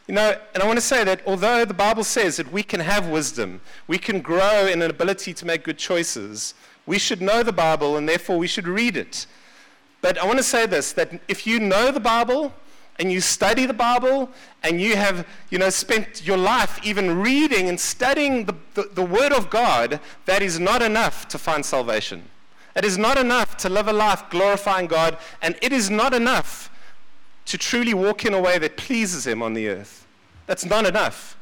You 0.09 0.15
know, 0.15 0.37
and 0.55 0.63
I 0.63 0.67
want 0.67 0.79
to 0.79 0.85
say 0.85 1.05
that 1.05 1.21
although 1.27 1.65
the 1.65 1.75
Bible 1.75 2.03
says 2.03 2.37
that 2.39 2.51
we 2.51 2.63
can 2.63 2.81
have 2.81 3.09
wisdom, 3.09 3.61
we 3.87 3.99
can 3.99 4.21
grow 4.21 4.67
in 4.67 4.83
an 4.83 4.91
ability 4.91 5.33
to 5.35 5.47
make 5.47 5.63
good 5.63 5.79
choices, 5.79 6.55
we 6.87 6.99
should 6.99 7.23
know 7.23 7.43
the 7.43 7.53
Bible 7.53 7.97
and 7.97 8.09
therefore 8.09 8.37
we 8.37 8.49
should 8.49 8.67
read 8.67 8.97
it. 8.97 9.27
But 10.03 10.19
I 10.19 10.27
want 10.27 10.39
to 10.39 10.45
say 10.45 10.67
this 10.67 10.93
that 10.93 11.19
if 11.29 11.47
you 11.47 11.59
know 11.59 11.91
the 11.91 12.01
Bible 12.01 12.53
and 12.99 13.11
you 13.11 13.23
study 13.23 13.65
the 13.65 13.73
Bible 13.73 14.29
and 14.63 14.81
you 14.81 14.97
have, 14.97 15.27
you 15.49 15.59
know, 15.59 15.71
spent 15.71 16.27
your 16.27 16.37
life 16.37 16.79
even 16.85 17.19
reading 17.21 17.69
and 17.69 17.81
studying 17.81 18.45
the, 18.45 18.55
the, 18.75 18.91
the 18.93 19.05
Word 19.05 19.33
of 19.33 19.49
God, 19.49 19.99
that 20.27 20.43
is 20.43 20.61
not 20.61 20.83
enough 20.83 21.27
to 21.29 21.39
find 21.39 21.65
salvation. 21.65 22.25
It 22.77 22.85
is 22.85 22.99
not 22.99 23.17
enough 23.17 23.57
to 23.59 23.69
live 23.69 23.89
a 23.89 23.93
life 23.93 24.29
glorifying 24.31 24.87
God, 24.87 25.19
and 25.41 25.57
it 25.63 25.73
is 25.73 25.89
not 25.89 26.13
enough 26.13 26.71
to 27.47 27.59
truly 27.59 27.95
walk 27.95 28.25
in 28.25 28.35
a 28.35 28.41
way 28.41 28.59
that 28.59 28.77
pleases 28.77 29.27
Him 29.27 29.43
on 29.43 29.55
the 29.55 29.69
earth. 29.69 30.07
That's 30.47 30.65
not 30.65 30.87
enough. 30.87 31.37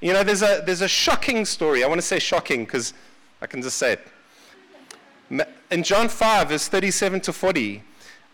You 0.00 0.12
know, 0.12 0.22
there's 0.22 0.42
a, 0.42 0.62
there's 0.64 0.82
a 0.82 0.88
shocking 0.88 1.44
story. 1.44 1.82
I 1.82 1.88
want 1.88 2.00
to 2.00 2.06
say 2.06 2.18
shocking 2.18 2.64
because 2.64 2.94
I 3.40 3.46
can 3.46 3.62
just 3.62 3.76
say 3.76 3.94
it. 3.94 5.46
In 5.70 5.82
John 5.82 6.08
5, 6.08 6.48
verse 6.48 6.68
37 6.68 7.20
to 7.22 7.32
40, 7.32 7.82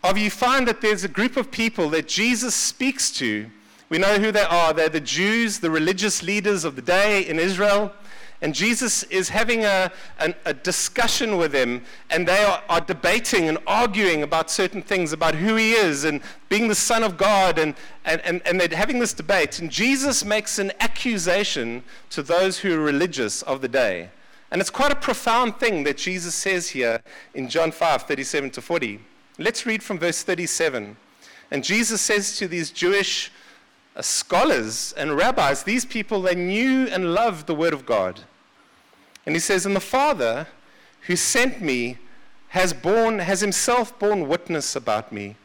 of 0.09 0.17
you 0.17 0.29
find 0.29 0.67
that 0.67 0.81
there's 0.81 1.03
a 1.03 1.09
group 1.09 1.37
of 1.37 1.51
people 1.51 1.89
that 1.89 2.07
Jesus 2.07 2.55
speaks 2.55 3.11
to. 3.11 3.49
We 3.89 3.97
know 3.97 4.17
who 4.17 4.31
they 4.31 4.43
are. 4.43 4.73
They're 4.73 4.89
the 4.89 4.99
Jews, 4.99 5.59
the 5.59 5.69
religious 5.69 6.23
leaders 6.23 6.63
of 6.63 6.75
the 6.75 6.81
day 6.81 7.27
in 7.27 7.39
Israel. 7.39 7.93
And 8.41 8.53
Jesus 8.53 9.03
is 9.03 9.29
having 9.29 9.63
a, 9.63 9.91
an, 10.19 10.35
a 10.45 10.53
discussion 10.53 11.37
with 11.37 11.51
them, 11.51 11.83
and 12.09 12.27
they 12.27 12.43
are, 12.43 12.61
are, 12.69 12.81
debating 12.81 13.47
and 13.47 13.57
arguing 13.65 14.23
about 14.23 14.51
certain 14.51 14.81
things, 14.81 15.13
about 15.13 15.35
who 15.35 15.55
he 15.55 15.71
is 15.71 16.03
and 16.03 16.21
being 16.49 16.67
the 16.67 16.75
Son 16.75 17.01
of 17.01 17.17
God, 17.17 17.57
and, 17.57 17.73
and, 18.03 18.21
and, 18.21 18.41
and 18.45 18.59
they're 18.59 18.77
having 18.77 18.99
this 18.99 19.13
debate. 19.13 19.59
And 19.59 19.71
Jesus 19.71 20.25
makes 20.25 20.59
an 20.59 20.73
accusation 20.81 21.83
to 22.09 22.21
those 22.21 22.59
who 22.59 22.75
are 22.75 22.83
religious 22.83 23.41
of 23.43 23.61
the 23.61 23.69
day. 23.69 24.09
And 24.51 24.61
it's 24.61 24.69
quite 24.69 24.91
a 24.91 24.95
profound 24.95 25.57
thing 25.57 25.83
that 25.85 25.97
Jesus 25.97 26.35
says 26.35 26.69
here 26.69 27.01
in 27.33 27.49
John 27.49 27.71
5 27.71 28.03
37 28.03 28.51
to 28.51 28.61
40. 28.61 28.99
Let's 29.37 29.65
read 29.65 29.83
from 29.83 29.99
verse 29.99 30.23
37. 30.23 30.95
And 31.51 31.63
Jesus 31.63 32.01
says 32.01 32.37
to 32.37 32.47
these 32.47 32.71
Jewish 32.71 33.31
uh, 33.95 34.01
scholars 34.01 34.93
and 34.95 35.17
rabbis, 35.17 35.63
these 35.63 35.83
people, 35.83 36.21
they 36.21 36.35
knew 36.35 36.87
and 36.87 37.13
loved 37.13 37.45
the 37.45 37.55
Word 37.55 37.73
of 37.73 37.85
God. 37.85 38.21
And 39.25 39.35
he 39.35 39.39
says, 39.39 39.65
And 39.65 39.75
the 39.75 39.81
Father 39.81 40.47
who 41.01 41.15
sent 41.15 41.61
me 41.61 41.97
has, 42.49 42.71
borne, 42.71 43.19
has 43.19 43.41
himself 43.41 43.97
borne 43.99 44.27
witness 44.27 44.75
about 44.75 45.11
me. 45.11 45.35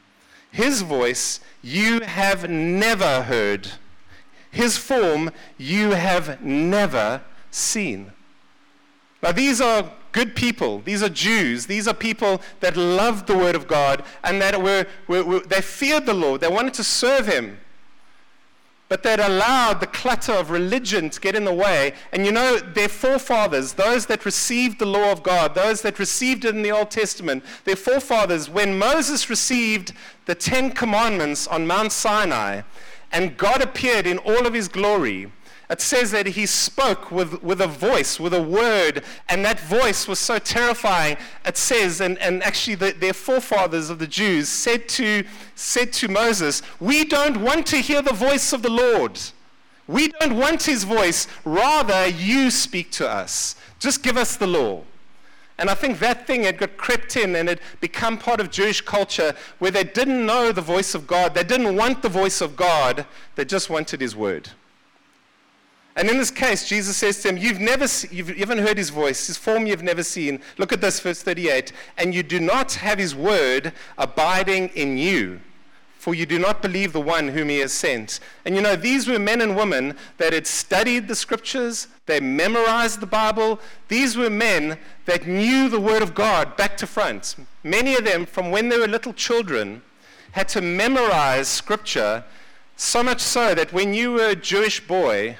His 0.52 0.82
voice 0.82 1.40
you 1.62 2.00
have 2.00 2.48
never 2.48 3.22
heard, 3.22 3.72
his 4.50 4.76
form 4.76 5.30
you 5.58 5.90
have 5.90 6.40
never 6.42 7.22
seen. 7.50 8.12
Now, 9.22 9.32
these 9.32 9.60
are 9.60 9.90
good 10.12 10.34
people. 10.34 10.80
These 10.80 11.02
are 11.02 11.08
Jews. 11.08 11.66
These 11.66 11.86
are 11.88 11.94
people 11.94 12.40
that 12.60 12.76
loved 12.76 13.26
the 13.26 13.36
Word 13.36 13.54
of 13.54 13.68
God 13.68 14.04
and 14.24 14.40
that 14.40 14.60
were, 14.60 14.86
were, 15.08 15.24
were 15.24 15.40
they 15.40 15.60
feared 15.60 16.06
the 16.06 16.14
Lord. 16.14 16.40
They 16.40 16.48
wanted 16.48 16.74
to 16.74 16.84
serve 16.84 17.26
Him 17.26 17.58
but 18.90 19.04
they'd 19.04 19.20
allowed 19.20 19.78
the 19.78 19.86
clutter 19.86 20.32
of 20.32 20.50
religion 20.50 21.08
to 21.10 21.20
get 21.20 21.36
in 21.36 21.44
the 21.44 21.54
way. 21.54 21.92
And 22.12 22.26
you 22.26 22.32
know, 22.32 22.58
their 22.58 22.88
forefathers, 22.88 23.74
those 23.74 24.06
that 24.06 24.24
received 24.24 24.80
the 24.80 24.84
law 24.84 25.12
of 25.12 25.22
God, 25.22 25.54
those 25.54 25.80
that 25.82 26.00
received 26.00 26.44
it 26.44 26.56
in 26.56 26.62
the 26.62 26.72
Old 26.72 26.90
Testament, 26.90 27.44
their 27.64 27.76
forefathers, 27.76 28.50
when 28.50 28.76
Moses 28.76 29.30
received 29.30 29.92
the 30.26 30.34
Ten 30.34 30.72
Commandments 30.72 31.46
on 31.46 31.68
Mount 31.68 31.92
Sinai, 31.92 32.62
and 33.12 33.36
God 33.36 33.62
appeared 33.62 34.08
in 34.08 34.18
all 34.18 34.44
of 34.44 34.54
his 34.54 34.66
glory, 34.66 35.30
it 35.70 35.80
says 35.80 36.10
that 36.10 36.26
he 36.26 36.46
spoke 36.46 37.12
with, 37.12 37.44
with 37.44 37.60
a 37.60 37.68
voice, 37.68 38.18
with 38.18 38.34
a 38.34 38.42
word, 38.42 39.04
and 39.28 39.44
that 39.44 39.60
voice 39.60 40.08
was 40.08 40.18
so 40.18 40.40
terrifying. 40.40 41.16
It 41.46 41.56
says, 41.56 42.00
and, 42.00 42.18
and 42.18 42.42
actually 42.42 42.74
the, 42.74 42.90
their 42.90 43.12
forefathers 43.12 43.88
of 43.88 44.00
the 44.00 44.08
Jews 44.08 44.48
said 44.48 44.88
to, 44.90 45.22
said 45.54 45.92
to 45.94 46.08
Moses, 46.08 46.62
We 46.80 47.04
don't 47.04 47.40
want 47.40 47.66
to 47.66 47.76
hear 47.76 48.02
the 48.02 48.12
voice 48.12 48.52
of 48.52 48.62
the 48.62 48.70
Lord. 48.70 49.20
We 49.86 50.08
don't 50.08 50.36
want 50.36 50.64
his 50.64 50.82
voice. 50.82 51.28
Rather, 51.44 52.08
you 52.08 52.50
speak 52.50 52.90
to 52.92 53.08
us. 53.08 53.54
Just 53.78 54.02
give 54.02 54.16
us 54.16 54.36
the 54.36 54.48
law. 54.48 54.82
And 55.56 55.70
I 55.70 55.74
think 55.74 56.00
that 56.00 56.26
thing 56.26 56.44
had 56.44 56.58
got 56.58 56.76
crept 56.78 57.16
in 57.16 57.36
and 57.36 57.48
had 57.48 57.60
become 57.80 58.18
part 58.18 58.40
of 58.40 58.50
Jewish 58.50 58.80
culture 58.80 59.34
where 59.60 59.70
they 59.70 59.84
didn't 59.84 60.26
know 60.26 60.50
the 60.50 60.62
voice 60.62 60.96
of 60.96 61.06
God. 61.06 61.34
They 61.34 61.44
didn't 61.44 61.76
want 61.76 62.02
the 62.02 62.08
voice 62.08 62.40
of 62.40 62.56
God. 62.56 63.06
They 63.36 63.44
just 63.44 63.70
wanted 63.70 64.00
his 64.00 64.16
word. 64.16 64.50
And 65.96 66.08
in 66.08 66.18
this 66.18 66.30
case, 66.30 66.68
Jesus 66.68 66.96
says 66.96 67.20
to 67.22 67.28
him, 67.28 67.36
You've 67.36 67.60
never 67.60 67.86
you've, 68.10 68.30
you 68.30 68.36
haven't 68.36 68.58
heard 68.58 68.78
his 68.78 68.90
voice, 68.90 69.26
his 69.26 69.36
form 69.36 69.66
you've 69.66 69.82
never 69.82 70.02
seen. 70.02 70.40
Look 70.56 70.72
at 70.72 70.80
this, 70.80 71.00
verse 71.00 71.22
38. 71.22 71.72
And 71.98 72.14
you 72.14 72.22
do 72.22 72.38
not 72.38 72.74
have 72.74 72.98
his 72.98 73.14
word 73.14 73.72
abiding 73.98 74.68
in 74.68 74.96
you, 74.96 75.40
for 75.98 76.14
you 76.14 76.26
do 76.26 76.38
not 76.38 76.62
believe 76.62 76.92
the 76.92 77.00
one 77.00 77.28
whom 77.28 77.48
he 77.48 77.58
has 77.58 77.72
sent. 77.72 78.20
And 78.44 78.54
you 78.54 78.62
know, 78.62 78.76
these 78.76 79.08
were 79.08 79.18
men 79.18 79.40
and 79.40 79.56
women 79.56 79.96
that 80.18 80.32
had 80.32 80.46
studied 80.46 81.08
the 81.08 81.16
scriptures, 81.16 81.88
they 82.06 82.20
memorized 82.20 83.00
the 83.00 83.06
Bible. 83.06 83.58
These 83.88 84.16
were 84.16 84.30
men 84.30 84.78
that 85.06 85.26
knew 85.26 85.68
the 85.68 85.80
word 85.80 86.02
of 86.02 86.14
God 86.14 86.56
back 86.56 86.76
to 86.78 86.86
front. 86.86 87.34
Many 87.64 87.96
of 87.96 88.04
them, 88.04 88.26
from 88.26 88.52
when 88.52 88.68
they 88.68 88.78
were 88.78 88.86
little 88.86 89.12
children, 89.12 89.82
had 90.32 90.48
to 90.50 90.60
memorize 90.60 91.48
scripture, 91.48 92.24
so 92.76 93.02
much 93.02 93.20
so 93.20 93.54
that 93.54 93.72
when 93.72 93.92
you 93.92 94.12
were 94.12 94.28
a 94.28 94.36
Jewish 94.36 94.86
boy, 94.86 95.36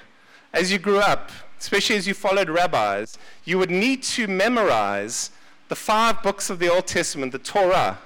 as 0.52 0.72
you 0.72 0.78
grew 0.78 0.98
up, 0.98 1.30
especially 1.58 1.96
as 1.96 2.06
you 2.06 2.14
followed 2.14 2.48
rabbis, 2.48 3.18
you 3.44 3.58
would 3.58 3.70
need 3.70 4.02
to 4.02 4.26
memorize 4.26 5.30
the 5.68 5.76
five 5.76 6.22
books 6.22 6.50
of 6.50 6.58
the 6.58 6.68
Old 6.68 6.86
Testament, 6.86 7.32
the 7.32 7.38
Torah, 7.38 7.98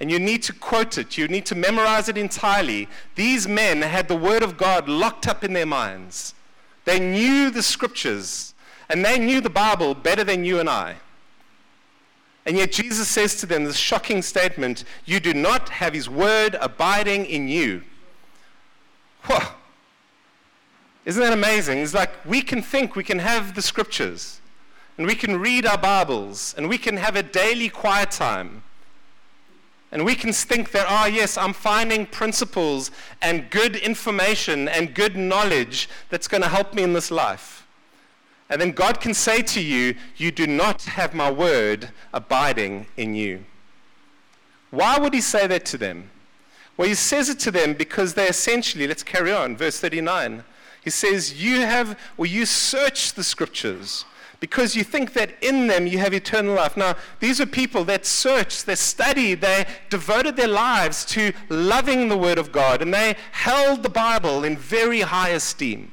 and 0.00 0.10
you 0.10 0.18
need 0.18 0.42
to 0.44 0.52
quote 0.52 0.98
it. 0.98 1.16
You 1.16 1.28
need 1.28 1.46
to 1.46 1.54
memorize 1.54 2.08
it 2.08 2.18
entirely. 2.18 2.88
These 3.14 3.46
men 3.46 3.82
had 3.82 4.08
the 4.08 4.16
Word 4.16 4.42
of 4.42 4.56
God 4.56 4.88
locked 4.88 5.26
up 5.26 5.44
in 5.44 5.52
their 5.52 5.66
minds. 5.66 6.34
They 6.84 6.98
knew 6.98 7.50
the 7.50 7.62
scriptures, 7.62 8.54
and 8.88 9.04
they 9.04 9.18
knew 9.18 9.40
the 9.40 9.50
Bible 9.50 9.94
better 9.94 10.24
than 10.24 10.44
you 10.44 10.60
and 10.60 10.68
I. 10.68 10.96
And 12.46 12.56
yet 12.56 12.72
Jesus 12.72 13.08
says 13.08 13.36
to 13.36 13.46
them 13.46 13.64
this 13.64 13.76
shocking 13.76 14.20
statement 14.20 14.84
You 15.04 15.20
do 15.20 15.32
not 15.32 15.68
have 15.70 15.94
His 15.94 16.08
Word 16.08 16.56
abiding 16.60 17.24
in 17.26 17.48
you. 17.48 17.82
Whoa. 19.24 19.54
Isn't 21.04 21.22
that 21.22 21.32
amazing? 21.32 21.78
It's 21.78 21.94
like 21.94 22.24
we 22.24 22.40
can 22.40 22.62
think, 22.62 22.96
we 22.96 23.04
can 23.04 23.18
have 23.18 23.54
the 23.54 23.62
scriptures, 23.62 24.40
and 24.96 25.06
we 25.06 25.14
can 25.14 25.38
read 25.38 25.66
our 25.66 25.76
Bibles, 25.76 26.54
and 26.56 26.68
we 26.68 26.78
can 26.78 26.96
have 26.96 27.16
a 27.16 27.22
daily 27.22 27.68
quiet 27.68 28.10
time. 28.10 28.62
And 29.92 30.04
we 30.04 30.16
can 30.16 30.32
think 30.32 30.72
that, 30.72 30.86
oh, 30.88 31.06
yes, 31.06 31.38
I'm 31.38 31.52
finding 31.52 32.04
principles 32.06 32.90
and 33.22 33.48
good 33.48 33.76
information 33.76 34.66
and 34.66 34.92
good 34.92 35.16
knowledge 35.16 35.88
that's 36.10 36.26
going 36.26 36.42
to 36.42 36.48
help 36.48 36.74
me 36.74 36.82
in 36.82 36.94
this 36.94 37.12
life. 37.12 37.64
And 38.50 38.60
then 38.60 38.72
God 38.72 39.00
can 39.00 39.14
say 39.14 39.40
to 39.42 39.60
you, 39.62 39.94
You 40.16 40.32
do 40.32 40.46
not 40.46 40.82
have 40.82 41.14
my 41.14 41.30
word 41.30 41.90
abiding 42.12 42.86
in 42.96 43.14
you. 43.14 43.44
Why 44.70 44.98
would 44.98 45.14
he 45.14 45.20
say 45.20 45.46
that 45.46 45.64
to 45.66 45.78
them? 45.78 46.10
Well, 46.76 46.88
he 46.88 46.94
says 46.94 47.28
it 47.28 47.38
to 47.40 47.52
them 47.52 47.74
because 47.74 48.14
they 48.14 48.26
essentially, 48.26 48.88
let's 48.88 49.04
carry 49.04 49.32
on, 49.32 49.56
verse 49.56 49.78
39. 49.78 50.42
He 50.84 50.90
says, 50.90 51.42
You 51.42 51.62
have, 51.62 51.98
or 52.16 52.26
you 52.26 52.46
search 52.46 53.14
the 53.14 53.24
scriptures 53.24 54.04
because 54.44 54.76
you 54.76 54.84
think 54.84 55.14
that 55.14 55.30
in 55.42 55.68
them 55.68 55.86
you 55.86 55.96
have 55.96 56.12
eternal 56.12 56.54
life. 56.54 56.76
Now, 56.76 56.96
these 57.18 57.40
are 57.40 57.46
people 57.46 57.82
that 57.84 58.04
searched, 58.04 58.66
they 58.66 58.74
studied, 58.74 59.40
they 59.40 59.64
devoted 59.88 60.36
their 60.36 60.48
lives 60.48 61.06
to 61.06 61.32
loving 61.48 62.08
the 62.08 62.18
Word 62.18 62.36
of 62.36 62.52
God, 62.52 62.82
and 62.82 62.92
they 62.92 63.16
held 63.32 63.82
the 63.82 63.88
Bible 63.88 64.44
in 64.44 64.58
very 64.58 65.00
high 65.00 65.30
esteem. 65.30 65.92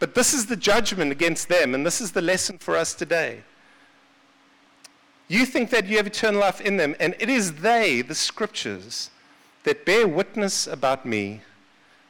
But 0.00 0.16
this 0.16 0.34
is 0.34 0.46
the 0.46 0.56
judgment 0.56 1.12
against 1.12 1.48
them, 1.48 1.72
and 1.72 1.86
this 1.86 2.00
is 2.00 2.10
the 2.10 2.20
lesson 2.20 2.58
for 2.58 2.76
us 2.76 2.94
today. 2.94 3.44
You 5.28 5.46
think 5.46 5.70
that 5.70 5.86
you 5.86 5.98
have 5.98 6.08
eternal 6.08 6.40
life 6.40 6.60
in 6.60 6.78
them, 6.78 6.96
and 6.98 7.14
it 7.20 7.28
is 7.28 7.52
they, 7.60 8.02
the 8.02 8.16
Scriptures, 8.16 9.10
that 9.62 9.86
bear 9.86 10.08
witness 10.08 10.66
about 10.66 11.06
me. 11.06 11.42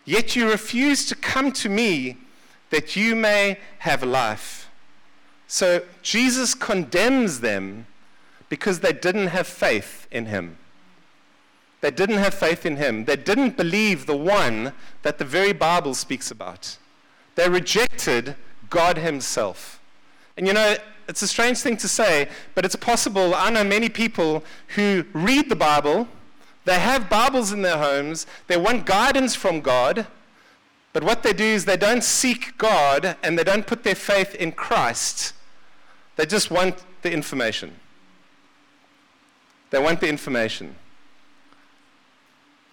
Yet 0.05 0.35
you 0.35 0.51
refuse 0.51 1.07
to 1.07 1.15
come 1.15 1.53
to 1.53 1.69
me 1.69 2.17
that 2.71 2.97
you 2.97 3.15
may 3.15 3.59
have 3.79 4.03
life. 4.03 4.69
So 5.47 5.83
Jesus 6.03 6.55
condemns 6.55 7.41
them 7.41 7.87
because 8.49 8.81
they 8.81 8.93
didn't 8.93 9.29
have 9.29 9.47
faith 9.47 10.07
in 10.11 10.27
him. 10.27 10.57
They 11.83 11.91
didn't 11.91 12.19
have 12.19 12.33
faith 12.33 12.65
in 12.65 12.77
him. 12.77 13.05
They 13.05 13.17
didn't 13.17 13.57
believe 13.57 14.07
the 14.07 14.17
one 14.17 14.73
that 15.03 15.19
the 15.19 15.25
very 15.25 15.53
Bible 15.53 15.95
speaks 15.95 16.31
about. 16.31 16.79
They 17.35 17.49
rejected 17.49 18.37
God 18.71 18.97
himself. 18.97 19.81
And 20.37 20.47
you 20.47 20.53
know, 20.53 20.77
it's 21.09 21.23
a 21.23 21.29
strange 21.29 21.59
thing 21.59 21.77
to 21.79 21.89
say, 21.89 22.29
but 22.55 22.65
it's 22.65 22.77
possible. 22.77 23.35
I 23.35 23.51
know 23.51 23.65
many 23.65 23.89
people 23.89 24.45
who 24.69 25.05
read 25.13 25.49
the 25.49 25.57
Bible, 25.57 26.09
they 26.65 26.79
have 26.79 27.11
Bibles 27.11 27.53
in 27.53 27.63
their 27.63 27.79
homes, 27.79 28.27
they 28.47 28.57
want 28.57 28.87
guidance 28.87 29.35
from 29.35 29.61
God, 29.61 30.07
but 30.93 31.03
what 31.03 31.23
they 31.23 31.33
do 31.33 31.45
is 31.45 31.65
they 31.65 31.77
don't 31.77 32.05
seek 32.05 32.57
God 32.59 33.17
and 33.23 33.39
they 33.39 33.45
don't 33.45 33.67
put 33.67 33.83
their 33.83 33.95
faith 33.95 34.35
in 34.35 34.53
Christ 34.53 35.33
they 36.17 36.27
just 36.27 36.51
want 36.51 36.85
the 37.03 37.13
information. 37.13 37.75
They 39.71 39.79
want 39.79 40.01
the 40.01 40.09
information. 40.09 40.77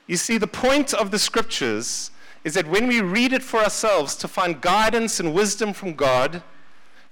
You 0.08 0.18
see, 0.18 0.38
the 0.38 0.48
point 0.48 0.94
of 0.94 1.12
the 1.12 1.20
scriptures 1.20 2.12
is 2.44 2.54
that 2.56 2.68
when 2.68 2.88
we 2.88 3.02
read 3.02 3.32
it 3.32 3.44
for 3.44 3.60
ourselves 3.60 4.16
to 4.18 4.28
find 4.28 4.60
guidance 4.60 5.20
and 5.20 5.34
wisdom 5.34 5.74
from 5.74 5.94
God, 5.94 6.42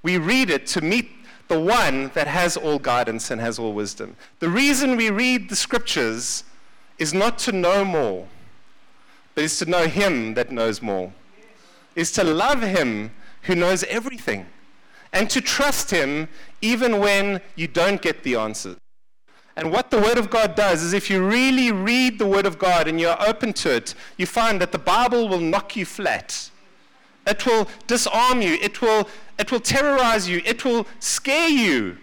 we 0.04 0.18
read 0.18 0.50
it 0.50 0.68
to 0.68 0.82
meet 0.82 1.10
the 1.48 1.60
one 1.60 2.12
that 2.14 2.28
has 2.28 2.58
all 2.58 2.80
guidance 2.80 3.32
and 3.32 3.40
has 3.40 3.58
all 3.58 3.74
wisdom. 3.74 4.16
The 4.40 4.50
reason 4.50 4.98
we 4.98 5.10
read 5.10 5.50
the 5.50 5.56
scriptures 5.56 6.44
is 6.98 7.14
not 7.14 7.38
to 7.40 7.52
know 7.52 7.86
more, 7.86 8.28
but 9.36 9.44
is 9.44 9.60
to 9.60 9.66
know 9.66 9.88
Him 9.88 10.34
that 10.34 10.52
knows 10.52 10.82
more, 10.82 11.14
is 11.96 12.12
to 12.14 12.24
love 12.24 12.62
Him 12.62 13.12
who 13.44 13.56
knows 13.56 13.84
everything 13.86 14.46
and 15.14 15.30
to 15.30 15.42
trust 15.42 15.92
Him 15.92 16.28
even 16.62 17.00
when 17.00 17.42
you 17.56 17.68
don't 17.68 18.02
get 18.02 18.24
the 18.24 18.36
answers. 18.36 18.78
And 19.56 19.72
what 19.72 19.90
the 19.90 20.00
Word 20.00 20.20
of 20.20 20.30
God 20.30 20.54
does 20.56 20.84
is 20.84 20.94
if 20.94 21.10
you 21.10 21.26
really 21.26 21.72
read 21.72 22.20
the 22.20 22.28
Word 22.28 22.46
of 22.46 22.60
God 22.60 22.88
and 22.88 23.00
you're 23.02 23.20
open 23.28 23.54
to 23.54 23.76
it, 23.76 23.96
you 24.18 24.28
find 24.28 24.62
that 24.62 24.72
the 24.72 24.78
Bible 24.78 25.28
will 25.28 25.40
knock 25.40 25.76
you 25.76 25.84
flat. 25.84 26.52
It 27.26 27.46
will 27.46 27.68
disarm 27.88 28.42
you. 28.42 28.54
It 28.62 28.82
will, 28.82 29.10
it 29.40 29.52
will 29.52 29.60
terrorize 29.60 30.30
you. 30.30 30.42
It 30.46 30.64
will 30.64 30.86
scare 31.00 31.50
you. 31.50 31.98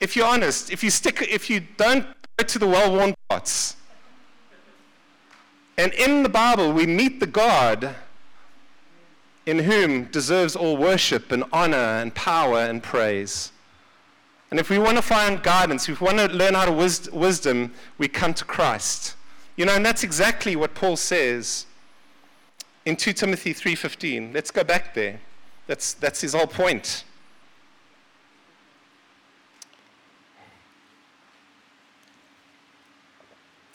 If 0.00 0.16
you're 0.16 0.26
honest, 0.26 0.72
if 0.72 0.82
you, 0.82 0.90
stick, 0.90 1.22
if 1.30 1.50
you 1.50 1.60
don't 1.76 2.06
to 2.38 2.58
the 2.58 2.66
well 2.66 2.92
worn 2.92 3.14
parts. 3.28 3.76
And 5.78 5.92
in 5.94 6.22
the 6.22 6.28
Bible, 6.28 6.72
we 6.72 6.86
meet 6.86 7.20
the 7.20 7.26
God 7.26 7.94
in 9.46 9.60
whom 9.60 10.04
deserves 10.04 10.54
all 10.54 10.76
worship 10.76 11.32
and 11.32 11.44
honor 11.52 11.76
and 11.76 12.14
power 12.14 12.58
and 12.58 12.82
praise. 12.82 13.52
And 14.50 14.60
if 14.60 14.68
we 14.68 14.78
want 14.78 14.96
to 14.96 15.02
find 15.02 15.42
guidance, 15.42 15.88
if 15.88 16.00
we 16.00 16.04
want 16.04 16.18
to 16.18 16.28
learn 16.28 16.54
how 16.54 16.66
to 16.66 16.72
wis- 16.72 17.10
wisdom, 17.10 17.72
we 17.98 18.06
come 18.06 18.34
to 18.34 18.44
Christ. 18.44 19.16
You 19.56 19.64
know, 19.64 19.74
and 19.74 19.84
that's 19.84 20.02
exactly 20.02 20.56
what 20.56 20.74
Paul 20.74 20.96
says 20.96 21.66
in 22.84 22.96
2 22.96 23.12
Timothy 23.14 23.54
3:15. 23.54 24.32
Let's 24.34 24.50
go 24.50 24.62
back 24.62 24.94
there. 24.94 25.20
That's, 25.66 25.94
that's 25.94 26.20
his 26.20 26.34
whole 26.34 26.46
point. 26.46 27.04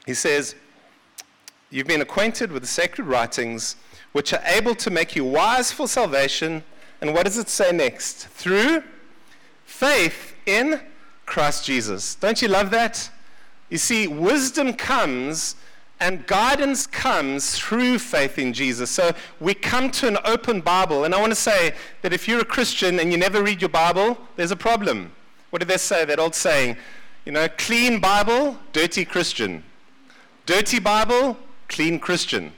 He 0.07 0.13
says, 0.13 0.55
You've 1.69 1.85
been 1.85 2.01
acquainted 2.01 2.51
with 2.51 2.63
the 2.63 2.67
sacred 2.67 3.05
writings 3.05 3.75
which 4.13 4.31
are 4.31 4.41
able 4.45 4.73
to 4.73 4.89
make 4.89 5.17
you 5.17 5.25
wise 5.25 5.71
for 5.71 5.85
salvation. 5.85 6.63
And 7.01 7.13
what 7.13 7.25
does 7.25 7.37
it 7.37 7.49
say 7.49 7.73
next? 7.73 8.27
Through 8.29 8.83
faith 9.65 10.33
in 10.45 10.79
Christ 11.25 11.65
Jesus. 11.65 12.15
Don't 12.15 12.41
you 12.41 12.47
love 12.47 12.71
that? 12.71 13.11
You 13.69 13.77
see, 13.77 14.07
wisdom 14.07 14.73
comes 14.73 15.57
and 15.99 16.25
guidance 16.25 16.87
comes 16.87 17.57
through 17.57 17.99
faith 17.99 18.39
in 18.39 18.53
Jesus. 18.53 18.89
So 18.89 19.13
we 19.41 19.53
come 19.53 19.91
to 19.91 20.07
an 20.07 20.17
open 20.23 20.61
Bible. 20.61 21.03
And 21.03 21.13
I 21.13 21.19
want 21.19 21.31
to 21.31 21.35
say 21.35 21.73
that 22.01 22.13
if 22.13 22.29
you're 22.29 22.39
a 22.39 22.45
Christian 22.45 22.97
and 23.01 23.11
you 23.11 23.17
never 23.17 23.43
read 23.43 23.61
your 23.61 23.69
Bible, 23.69 24.17
there's 24.37 24.51
a 24.51 24.55
problem. 24.55 25.11
What 25.49 25.59
did 25.59 25.67
they 25.67 25.77
say? 25.77 26.05
That 26.05 26.17
old 26.17 26.33
saying, 26.33 26.77
you 27.25 27.33
know, 27.33 27.49
clean 27.49 27.99
Bible, 27.99 28.57
dirty 28.71 29.03
Christian. 29.03 29.63
Dirty 30.47 30.79
Bible, 30.79 31.35
clean 31.67 31.99
Christian. 31.99 32.53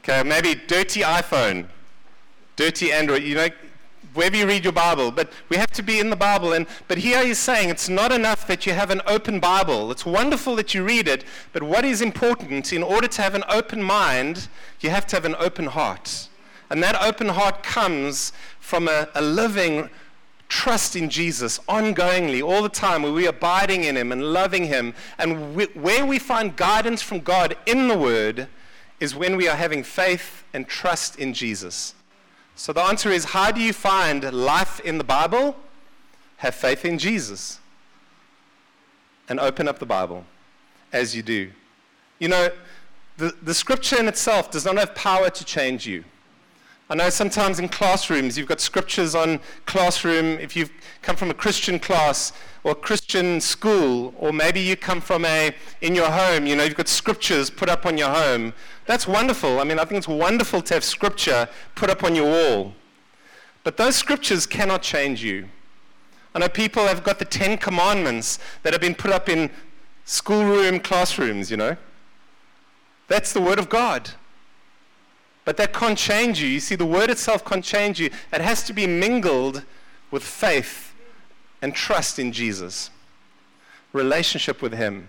Okay, 0.00 0.22
maybe 0.22 0.54
dirty 0.54 1.00
iPhone, 1.00 1.66
dirty 2.54 2.92
Android, 2.92 3.24
you 3.24 3.34
know, 3.34 3.48
wherever 4.14 4.36
you 4.36 4.46
read 4.46 4.62
your 4.62 4.72
Bible, 4.72 5.10
but 5.10 5.32
we 5.48 5.56
have 5.56 5.72
to 5.72 5.82
be 5.82 5.98
in 5.98 6.10
the 6.10 6.16
Bible. 6.16 6.52
And, 6.52 6.64
but 6.86 6.98
here 6.98 7.26
he's 7.26 7.40
saying 7.40 7.70
it's 7.70 7.88
not 7.88 8.12
enough 8.12 8.46
that 8.46 8.66
you 8.66 8.72
have 8.72 8.90
an 8.90 9.02
open 9.08 9.40
Bible. 9.40 9.90
It's 9.90 10.06
wonderful 10.06 10.54
that 10.54 10.74
you 10.74 10.84
read 10.84 11.08
it, 11.08 11.24
but 11.52 11.64
what 11.64 11.84
is 11.84 12.02
important, 12.02 12.72
in 12.72 12.84
order 12.84 13.08
to 13.08 13.22
have 13.22 13.34
an 13.34 13.42
open 13.48 13.82
mind, 13.82 14.46
you 14.78 14.90
have 14.90 15.04
to 15.08 15.16
have 15.16 15.24
an 15.24 15.34
open 15.40 15.66
heart. 15.66 16.28
And 16.70 16.80
that 16.84 16.94
open 17.02 17.30
heart 17.30 17.64
comes 17.64 18.32
from 18.60 18.86
a, 18.86 19.08
a 19.16 19.22
living 19.22 19.90
trust 20.52 20.94
in 20.96 21.08
Jesus 21.08 21.58
ongoingly, 21.60 22.42
all 22.46 22.62
the 22.62 22.68
time, 22.68 23.02
where 23.02 23.12
we're 23.12 23.30
abiding 23.30 23.84
in 23.84 23.96
Him 23.96 24.12
and 24.12 24.22
loving 24.22 24.66
Him. 24.66 24.92
And 25.18 25.56
we, 25.56 25.64
where 25.68 26.04
we 26.04 26.18
find 26.18 26.54
guidance 26.54 27.00
from 27.00 27.20
God 27.20 27.56
in 27.64 27.88
the 27.88 27.96
Word, 27.96 28.48
is 29.00 29.14
when 29.14 29.38
we 29.38 29.48
are 29.48 29.56
having 29.56 29.82
faith 29.82 30.44
and 30.52 30.68
trust 30.68 31.18
in 31.18 31.32
Jesus. 31.32 31.94
So 32.54 32.74
the 32.74 32.82
answer 32.82 33.08
is 33.08 33.24
how 33.24 33.50
do 33.50 33.62
you 33.62 33.72
find 33.72 34.30
life 34.30 34.78
in 34.80 34.98
the 34.98 35.04
Bible? 35.04 35.56
Have 36.36 36.54
faith 36.54 36.84
in 36.84 36.98
Jesus. 36.98 37.58
And 39.30 39.40
open 39.40 39.66
up 39.68 39.78
the 39.78 39.86
Bible 39.86 40.26
as 40.92 41.16
you 41.16 41.22
do. 41.22 41.50
You 42.18 42.28
know, 42.28 42.50
the, 43.16 43.34
the 43.40 43.54
scripture 43.54 43.98
in 43.98 44.06
itself 44.06 44.50
does 44.50 44.66
not 44.66 44.76
have 44.76 44.94
power 44.94 45.30
to 45.30 45.44
change 45.46 45.86
you. 45.86 46.04
I 46.90 46.94
know 46.94 47.08
sometimes 47.08 47.58
in 47.58 47.68
classrooms 47.68 48.36
you've 48.36 48.48
got 48.48 48.60
scriptures 48.60 49.14
on 49.14 49.40
classroom. 49.66 50.38
If 50.38 50.54
you've 50.54 50.70
come 51.00 51.16
from 51.16 51.30
a 51.30 51.34
Christian 51.34 51.78
class 51.78 52.32
or 52.64 52.74
Christian 52.74 53.40
school, 53.40 54.14
or 54.18 54.32
maybe 54.32 54.60
you 54.60 54.76
come 54.76 55.00
from 55.00 55.24
a, 55.24 55.54
in 55.80 55.94
your 55.94 56.10
home, 56.10 56.46
you 56.46 56.54
know, 56.54 56.64
you've 56.64 56.76
got 56.76 56.88
scriptures 56.88 57.50
put 57.50 57.68
up 57.68 57.86
on 57.86 57.96
your 57.96 58.10
home. 58.10 58.52
That's 58.86 59.06
wonderful. 59.06 59.58
I 59.58 59.64
mean, 59.64 59.78
I 59.78 59.84
think 59.84 59.98
it's 59.98 60.08
wonderful 60.08 60.60
to 60.62 60.74
have 60.74 60.84
scripture 60.84 61.48
put 61.74 61.88
up 61.88 62.04
on 62.04 62.14
your 62.14 62.26
wall. 62.26 62.74
But 63.64 63.76
those 63.76 63.96
scriptures 63.96 64.46
cannot 64.46 64.82
change 64.82 65.24
you. 65.24 65.48
I 66.34 66.40
know 66.40 66.48
people 66.48 66.86
have 66.86 67.04
got 67.04 67.18
the 67.18 67.24
Ten 67.24 67.58
Commandments 67.58 68.38
that 68.62 68.72
have 68.72 68.80
been 68.80 68.94
put 68.94 69.10
up 69.10 69.28
in 69.28 69.50
schoolroom 70.04 70.80
classrooms, 70.80 71.50
you 71.50 71.56
know. 71.56 71.76
That's 73.08 73.32
the 73.32 73.40
Word 73.40 73.58
of 73.58 73.68
God. 73.68 74.10
But 75.44 75.56
that 75.56 75.72
can't 75.72 75.98
change 75.98 76.40
you. 76.40 76.48
You 76.48 76.60
see, 76.60 76.76
the 76.76 76.86
word 76.86 77.10
itself 77.10 77.44
can't 77.44 77.64
change 77.64 77.98
you. 77.98 78.10
It 78.32 78.40
has 78.40 78.62
to 78.64 78.72
be 78.72 78.86
mingled 78.86 79.64
with 80.10 80.22
faith 80.22 80.94
and 81.60 81.74
trust 81.74 82.18
in 82.18 82.32
Jesus, 82.32 82.90
relationship 83.92 84.62
with 84.62 84.74
Him. 84.74 85.08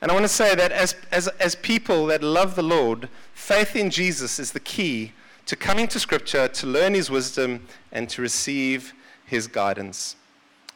And 0.00 0.10
I 0.10 0.14
want 0.14 0.24
to 0.24 0.28
say 0.28 0.54
that 0.54 0.70
as, 0.70 0.94
as, 1.10 1.28
as 1.40 1.56
people 1.56 2.06
that 2.06 2.22
love 2.22 2.54
the 2.54 2.62
Lord, 2.62 3.08
faith 3.34 3.74
in 3.74 3.90
Jesus 3.90 4.38
is 4.38 4.52
the 4.52 4.60
key 4.60 5.12
to 5.46 5.56
coming 5.56 5.88
to 5.88 5.98
Scripture, 5.98 6.46
to 6.46 6.66
learn 6.66 6.94
His 6.94 7.10
wisdom, 7.10 7.66
and 7.90 8.08
to 8.10 8.22
receive 8.22 8.92
His 9.26 9.46
guidance. 9.46 10.14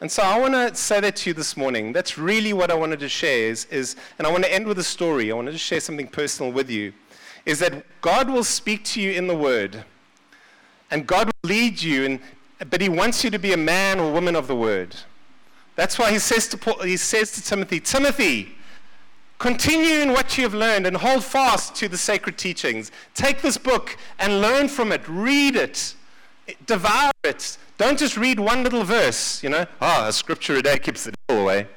And 0.01 0.11
so 0.11 0.21
I 0.21 0.37
want 0.37 0.53
to 0.53 0.75
say 0.75 0.99
that 0.99 1.15
to 1.17 1.29
you 1.29 1.33
this 1.33 1.55
morning. 1.55 1.93
That's 1.93 2.17
really 2.17 2.51
what 2.51 2.69
I 2.71 2.73
wanted 2.73 2.99
to 2.99 3.07
share 3.07 3.47
is, 3.47 3.65
is 3.65 3.95
and 4.17 4.27
I 4.27 4.31
want 4.31 4.43
to 4.43 4.53
end 4.53 4.67
with 4.67 4.77
a 4.79 4.83
story. 4.83 5.31
I 5.31 5.35
wanted 5.35 5.53
to 5.53 5.57
share 5.57 5.79
something 5.79 6.07
personal 6.07 6.51
with 6.51 6.69
you. 6.69 6.91
Is 7.45 7.59
that 7.59 7.85
God 8.01 8.29
will 8.29 8.43
speak 8.43 8.83
to 8.85 9.01
you 9.01 9.11
in 9.11 9.27
the 9.27 9.35
Word. 9.35 9.83
And 10.91 11.07
God 11.07 11.27
will 11.27 11.49
lead 11.49 11.81
you, 11.81 12.05
and, 12.05 12.19
but 12.69 12.81
He 12.81 12.89
wants 12.89 13.23
you 13.23 13.29
to 13.31 13.39
be 13.39 13.53
a 13.53 13.57
man 13.57 13.99
or 13.99 14.11
woman 14.11 14.35
of 14.35 14.47
the 14.47 14.55
Word. 14.55 14.95
That's 15.75 15.97
why 15.97 16.11
He 16.11 16.19
says 16.19 16.47
to, 16.49 16.57
Paul, 16.57 16.81
he 16.83 16.97
says 16.97 17.31
to 17.33 17.43
Timothy, 17.43 17.79
Timothy, 17.79 18.55
Continue 19.43 19.99
in 19.99 20.13
what 20.13 20.37
you 20.37 20.43
have 20.45 20.53
learned 20.53 20.87
and 20.87 20.95
hold 20.95 21.21
fast 21.21 21.75
to 21.75 21.89
the 21.89 21.97
sacred 21.97 22.37
teachings. 22.37 22.93
Take 23.13 23.41
this 23.41 23.57
book 23.57 23.97
and 24.17 24.39
learn 24.39 24.69
from 24.69 24.93
it. 24.93 25.01
Read 25.05 25.57
it. 25.57 25.95
Devour 26.65 27.11
it. 27.25 27.57
Don't 27.77 27.99
just 27.99 28.15
read 28.15 28.39
one 28.39 28.63
little 28.63 28.85
verse, 28.85 29.43
you 29.43 29.49
know. 29.49 29.65
Oh, 29.81 30.07
a 30.07 30.13
scripture 30.13 30.55
a 30.55 30.61
day 30.61 30.79
keeps 30.79 31.03
the 31.03 31.13
devil 31.27 31.43
away. 31.43 31.67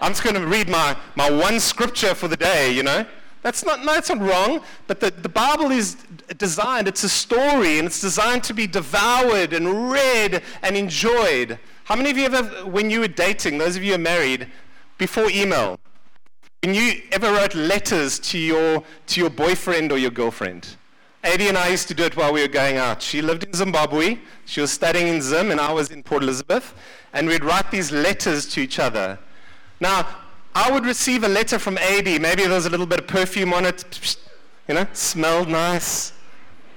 I'm 0.00 0.10
just 0.10 0.24
going 0.24 0.34
to 0.34 0.44
read 0.44 0.68
my, 0.68 0.96
my 1.14 1.30
one 1.30 1.60
scripture 1.60 2.16
for 2.16 2.26
the 2.26 2.36
day, 2.36 2.72
you 2.72 2.82
know. 2.82 3.06
That's 3.42 3.64
not, 3.64 3.80
no, 3.80 3.94
that's 3.94 4.08
not 4.08 4.20
wrong, 4.20 4.60
but 4.86 5.00
the, 5.00 5.10
the 5.10 5.28
Bible 5.28 5.72
is 5.72 5.96
designed, 6.38 6.86
it's 6.86 7.02
a 7.02 7.08
story, 7.08 7.78
and 7.78 7.86
it's 7.86 8.00
designed 8.00 8.44
to 8.44 8.54
be 8.54 8.68
devoured 8.68 9.52
and 9.52 9.90
read 9.90 10.42
and 10.62 10.76
enjoyed. 10.76 11.58
How 11.84 11.96
many 11.96 12.10
of 12.10 12.16
you 12.16 12.26
ever, 12.26 12.42
when 12.64 12.88
you 12.88 13.00
were 13.00 13.08
dating, 13.08 13.58
those 13.58 13.76
of 13.76 13.82
you 13.82 13.90
who 13.90 13.94
are 13.96 13.98
married, 13.98 14.46
before 14.96 15.28
email, 15.28 15.80
when 16.62 16.74
you 16.74 17.02
ever 17.10 17.32
wrote 17.32 17.56
letters 17.56 18.20
to 18.20 18.38
your, 18.38 18.84
to 19.08 19.20
your 19.20 19.30
boyfriend 19.30 19.90
or 19.90 19.98
your 19.98 20.12
girlfriend? 20.12 20.76
Adi 21.24 21.48
and 21.48 21.58
I 21.58 21.68
used 21.68 21.88
to 21.88 21.94
do 21.94 22.04
it 22.04 22.16
while 22.16 22.32
we 22.32 22.42
were 22.42 22.48
going 22.48 22.76
out. 22.76 23.02
She 23.02 23.22
lived 23.22 23.44
in 23.44 23.52
Zimbabwe. 23.52 24.18
She 24.44 24.60
was 24.60 24.72
studying 24.72 25.08
in 25.08 25.22
Zim, 25.22 25.50
and 25.50 25.60
I 25.60 25.72
was 25.72 25.90
in 25.90 26.02
Port 26.02 26.22
Elizabeth. 26.22 26.74
And 27.12 27.28
we'd 27.28 27.44
write 27.44 27.70
these 27.70 27.92
letters 27.92 28.46
to 28.54 28.60
each 28.60 28.78
other. 28.78 29.18
Now, 29.80 30.06
I 30.54 30.70
would 30.70 30.84
receive 30.84 31.24
a 31.24 31.28
letter 31.28 31.58
from 31.58 31.78
Adi. 31.78 32.18
Maybe 32.18 32.42
there 32.42 32.52
was 32.52 32.66
a 32.66 32.70
little 32.70 32.86
bit 32.86 33.00
of 33.00 33.06
perfume 33.06 33.52
on 33.52 33.64
it. 33.64 34.16
You 34.68 34.74
know, 34.74 34.86
smelled 34.92 35.48
nice. 35.48 36.12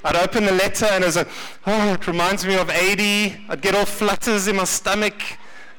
I'd 0.03 0.15
open 0.15 0.45
the 0.45 0.51
letter, 0.51 0.85
and 0.85 1.03
it 1.03 1.07
was 1.07 1.15
like, 1.17 1.27
oh, 1.65 1.93
it 1.93 2.07
reminds 2.07 2.45
me 2.45 2.55
of 2.55 2.69
Adi. 2.69 3.35
I'd 3.49 3.61
get 3.61 3.75
all 3.75 3.85
flutters 3.85 4.47
in 4.47 4.55
my 4.55 4.63
stomach. 4.63 5.15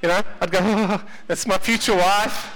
You 0.02 0.08
know, 0.08 0.22
I'd 0.40 0.50
go, 0.50 0.58
oh, 0.62 1.04
that's 1.26 1.46
my 1.46 1.58
future 1.58 1.94
wife. 1.94 2.52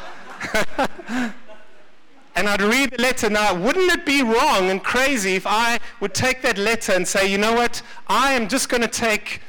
and 1.08 2.48
I'd 2.48 2.62
read 2.62 2.90
the 2.90 3.02
letter. 3.02 3.30
Now, 3.30 3.54
wouldn't 3.54 3.90
it 3.92 4.04
be 4.04 4.22
wrong 4.22 4.70
and 4.70 4.82
crazy 4.82 5.36
if 5.36 5.46
I 5.46 5.78
would 6.00 6.14
take 6.14 6.42
that 6.42 6.58
letter 6.58 6.92
and 6.92 7.06
say, 7.06 7.30
you 7.30 7.38
know 7.38 7.52
what, 7.52 7.82
I 8.08 8.32
am 8.32 8.48
just 8.48 8.68
going 8.68 8.82
to 8.82 8.88
take 8.88 9.40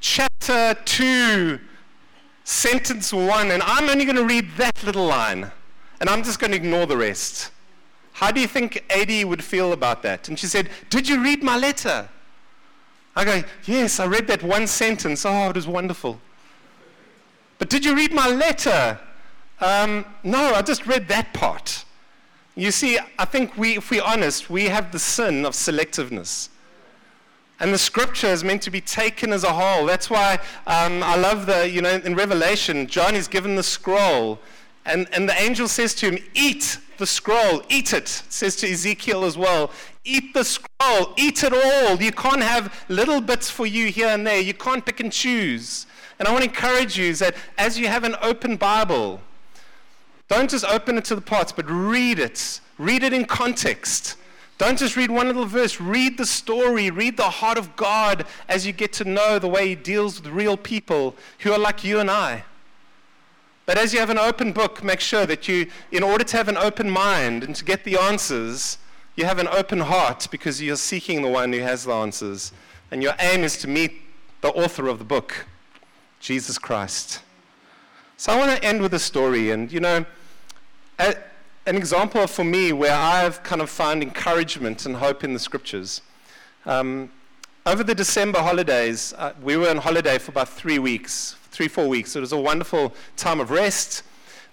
chapter 0.00 0.74
2, 0.84 1.58
sentence 2.46 3.12
1, 3.12 3.50
and 3.50 3.60
I'm 3.64 3.90
only 3.90 4.04
going 4.04 4.16
to 4.16 4.24
read 4.24 4.48
that 4.56 4.84
little 4.84 5.04
line, 5.04 5.50
and 6.00 6.08
I'm 6.08 6.22
just 6.22 6.38
going 6.38 6.52
to 6.52 6.56
ignore 6.56 6.86
the 6.86 6.96
rest. 6.96 7.50
How 8.12 8.30
do 8.30 8.40
you 8.40 8.46
think 8.46 8.84
Adi 8.88 9.24
would 9.24 9.42
feel 9.42 9.72
about 9.72 10.02
that? 10.02 10.28
And 10.28 10.38
she 10.38 10.46
said, 10.46 10.70
Did 10.88 11.08
you 11.08 11.22
read 11.22 11.42
my 11.42 11.58
letter? 11.58 12.08
I 13.16 13.24
go, 13.24 13.42
Yes, 13.64 13.98
I 13.98 14.06
read 14.06 14.28
that 14.28 14.44
one 14.44 14.68
sentence. 14.68 15.26
Oh, 15.26 15.50
it 15.50 15.56
was 15.56 15.66
wonderful. 15.66 16.20
But 17.58 17.68
did 17.68 17.84
you 17.84 17.96
read 17.96 18.12
my 18.12 18.28
letter? 18.28 19.00
Um, 19.60 20.04
no, 20.22 20.54
I 20.54 20.62
just 20.62 20.86
read 20.86 21.08
that 21.08 21.34
part. 21.34 21.84
You 22.54 22.70
see, 22.70 22.98
I 23.18 23.24
think 23.24 23.58
we, 23.58 23.76
if 23.76 23.90
we're 23.90 24.04
honest, 24.04 24.48
we 24.48 24.66
have 24.66 24.92
the 24.92 24.98
sin 24.98 25.44
of 25.44 25.54
selectiveness. 25.54 26.48
And 27.58 27.72
the 27.72 27.78
scripture 27.78 28.26
is 28.26 28.44
meant 28.44 28.62
to 28.62 28.70
be 28.70 28.80
taken 28.80 29.32
as 29.32 29.42
a 29.42 29.52
whole. 29.52 29.86
That's 29.86 30.10
why 30.10 30.38
um, 30.66 31.02
I 31.02 31.16
love 31.16 31.46
the, 31.46 31.68
you 31.68 31.80
know, 31.80 31.90
in 31.90 32.14
Revelation, 32.14 32.86
John 32.86 33.14
is 33.14 33.28
given 33.28 33.56
the 33.56 33.62
scroll. 33.62 34.38
And, 34.84 35.08
and 35.12 35.28
the 35.28 35.40
angel 35.40 35.66
says 35.66 35.94
to 35.96 36.10
him, 36.10 36.24
Eat 36.34 36.78
the 36.98 37.06
scroll, 37.06 37.62
eat 37.68 37.92
it. 37.92 38.04
it. 38.04 38.08
Says 38.08 38.56
to 38.56 38.70
Ezekiel 38.70 39.24
as 39.24 39.38
well, 39.38 39.70
Eat 40.04 40.34
the 40.34 40.44
scroll, 40.44 41.14
eat 41.16 41.42
it 41.42 41.52
all. 41.52 42.00
You 42.00 42.12
can't 42.12 42.42
have 42.42 42.84
little 42.88 43.20
bits 43.20 43.50
for 43.50 43.66
you 43.66 43.86
here 43.86 44.08
and 44.08 44.24
there. 44.24 44.40
You 44.40 44.54
can't 44.54 44.86
pick 44.86 45.00
and 45.00 45.12
choose. 45.12 45.86
And 46.18 46.28
I 46.28 46.32
want 46.32 46.44
to 46.44 46.50
encourage 46.50 46.96
you 46.96 47.12
that 47.14 47.34
as 47.58 47.78
you 47.78 47.88
have 47.88 48.04
an 48.04 48.14
open 48.22 48.56
Bible, 48.56 49.20
don't 50.28 50.48
just 50.48 50.64
open 50.64 50.96
it 50.96 51.04
to 51.06 51.16
the 51.16 51.20
parts, 51.20 51.52
but 51.52 51.68
read 51.68 52.18
it. 52.18 52.60
Read 52.78 53.02
it 53.02 53.12
in 53.12 53.24
context. 53.24 54.16
Don't 54.58 54.78
just 54.78 54.96
read 54.96 55.10
one 55.10 55.26
little 55.26 55.44
verse. 55.44 55.80
Read 55.80 56.16
the 56.16 56.24
story. 56.24 56.90
Read 56.90 57.16
the 57.16 57.24
heart 57.24 57.58
of 57.58 57.76
God 57.76 58.24
as 58.48 58.66
you 58.66 58.72
get 58.72 58.92
to 58.94 59.04
know 59.04 59.38
the 59.38 59.48
way 59.48 59.68
He 59.68 59.74
deals 59.74 60.20
with 60.20 60.32
real 60.32 60.56
people 60.56 61.14
who 61.40 61.52
are 61.52 61.58
like 61.58 61.84
you 61.84 62.00
and 62.00 62.10
I. 62.10 62.44
But 63.66 63.76
as 63.76 63.92
you 63.92 63.98
have 63.98 64.10
an 64.10 64.18
open 64.18 64.52
book, 64.52 64.82
make 64.82 65.00
sure 65.00 65.26
that 65.26 65.48
you, 65.48 65.66
in 65.90 66.02
order 66.02 66.24
to 66.24 66.36
have 66.36 66.48
an 66.48 66.56
open 66.56 66.88
mind 66.88 67.42
and 67.42 67.54
to 67.56 67.64
get 67.64 67.84
the 67.84 67.98
answers, 67.98 68.78
you 69.16 69.24
have 69.24 69.38
an 69.38 69.48
open 69.48 69.80
heart 69.80 70.28
because 70.30 70.62
you're 70.62 70.76
seeking 70.76 71.20
the 71.20 71.28
one 71.28 71.52
who 71.52 71.60
has 71.60 71.84
the 71.84 71.92
answers. 71.92 72.52
And 72.90 73.02
your 73.02 73.14
aim 73.18 73.42
is 73.42 73.58
to 73.58 73.68
meet 73.68 73.92
the 74.40 74.50
author 74.50 74.86
of 74.88 74.98
the 74.98 75.04
book, 75.04 75.46
Jesus 76.20 76.58
Christ. 76.58 77.20
So 78.16 78.32
I 78.32 78.38
want 78.38 78.56
to 78.56 78.64
end 78.64 78.80
with 78.80 78.94
a 78.94 78.98
story. 78.98 79.50
And, 79.50 79.70
you 79.70 79.80
know, 79.80 80.06
an 81.66 81.76
example 81.76 82.28
for 82.28 82.44
me 82.44 82.72
where 82.72 82.94
I've 82.94 83.42
kind 83.42 83.60
of 83.60 83.68
found 83.68 84.00
encouragement 84.00 84.86
and 84.86 84.94
hope 84.96 85.24
in 85.24 85.32
the 85.32 85.38
scriptures. 85.40 86.00
Um, 86.64 87.10
over 87.66 87.82
the 87.82 87.94
December 87.94 88.38
holidays, 88.40 89.12
uh, 89.18 89.32
we 89.42 89.56
were 89.56 89.68
on 89.68 89.78
holiday 89.78 90.18
for 90.18 90.30
about 90.30 90.48
three 90.48 90.78
weeks, 90.78 91.34
three, 91.50 91.66
four 91.66 91.88
weeks. 91.88 92.14
It 92.14 92.20
was 92.20 92.30
a 92.30 92.40
wonderful 92.40 92.94
time 93.16 93.40
of 93.40 93.50
rest. 93.50 94.04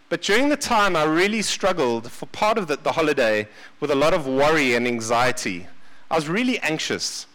But 0.10 0.24
during 0.24 0.50
the 0.50 0.58
time, 0.58 0.96
I 0.96 1.04
really 1.04 1.44
struggled 1.44 2.12
for 2.12 2.26
part 2.28 2.58
of 2.58 2.68
the, 2.68 2.78
the 2.78 2.94
holiday 2.94 3.48
with 3.80 3.92
a 3.92 3.96
lot 3.96 4.16
of 4.16 4.26
worry 4.26 4.74
and 4.74 4.88
anxiety. 4.88 5.68
I 6.10 6.16
was 6.16 6.28
really 6.28 6.58
anxious. 6.60 7.28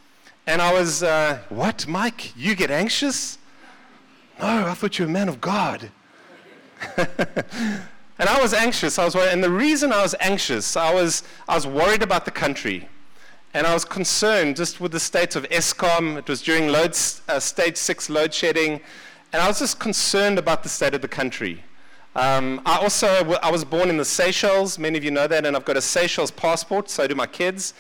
And 0.48 0.60
I 0.60 0.72
was, 0.72 1.04
uh, 1.04 1.38
what, 1.50 1.86
Mike? 1.86 2.36
You 2.36 2.56
get 2.56 2.72
anxious? 2.72 3.38
No, 4.40 4.66
I 4.66 4.74
thought 4.74 4.98
you 4.98 5.04
were 5.04 5.10
a 5.10 5.12
man 5.12 5.28
of 5.28 5.40
God. 5.40 5.92
and 8.18 8.28
I 8.28 8.40
was 8.40 8.52
anxious. 8.52 8.98
I 8.98 9.04
was 9.04 9.14
worried. 9.14 9.32
And 9.32 9.42
the 9.42 9.50
reason 9.50 9.92
I 9.92 10.02
was 10.02 10.14
anxious, 10.20 10.76
I 10.76 10.92
was, 10.92 11.22
I 11.48 11.54
was 11.54 11.66
worried 11.66 12.02
about 12.02 12.24
the 12.24 12.30
country. 12.30 12.88
And 13.54 13.66
I 13.66 13.72
was 13.72 13.84
concerned 13.84 14.56
just 14.56 14.80
with 14.80 14.92
the 14.92 15.00
state 15.00 15.36
of 15.36 15.44
Eskom. 15.50 16.18
It 16.18 16.28
was 16.28 16.42
during 16.42 16.68
load, 16.68 16.96
uh, 17.28 17.38
stage 17.40 17.76
six 17.76 18.10
load 18.10 18.34
shedding. 18.34 18.80
And 19.32 19.42
I 19.42 19.46
was 19.46 19.58
just 19.60 19.78
concerned 19.78 20.38
about 20.38 20.62
the 20.62 20.68
state 20.68 20.94
of 20.94 21.00
the 21.00 21.08
country. 21.08 21.62
Um, 22.16 22.60
I 22.66 22.78
also 22.78 23.08
I 23.42 23.50
was 23.50 23.64
born 23.64 23.88
in 23.88 23.96
the 23.96 24.04
Seychelles. 24.04 24.78
Many 24.78 24.98
of 24.98 25.04
you 25.04 25.10
know 25.10 25.28
that. 25.28 25.46
And 25.46 25.56
I've 25.56 25.64
got 25.64 25.76
a 25.76 25.82
Seychelles 25.82 26.32
passport. 26.32 26.90
So 26.90 27.06
do 27.06 27.14
my 27.14 27.26
kids. 27.26 27.74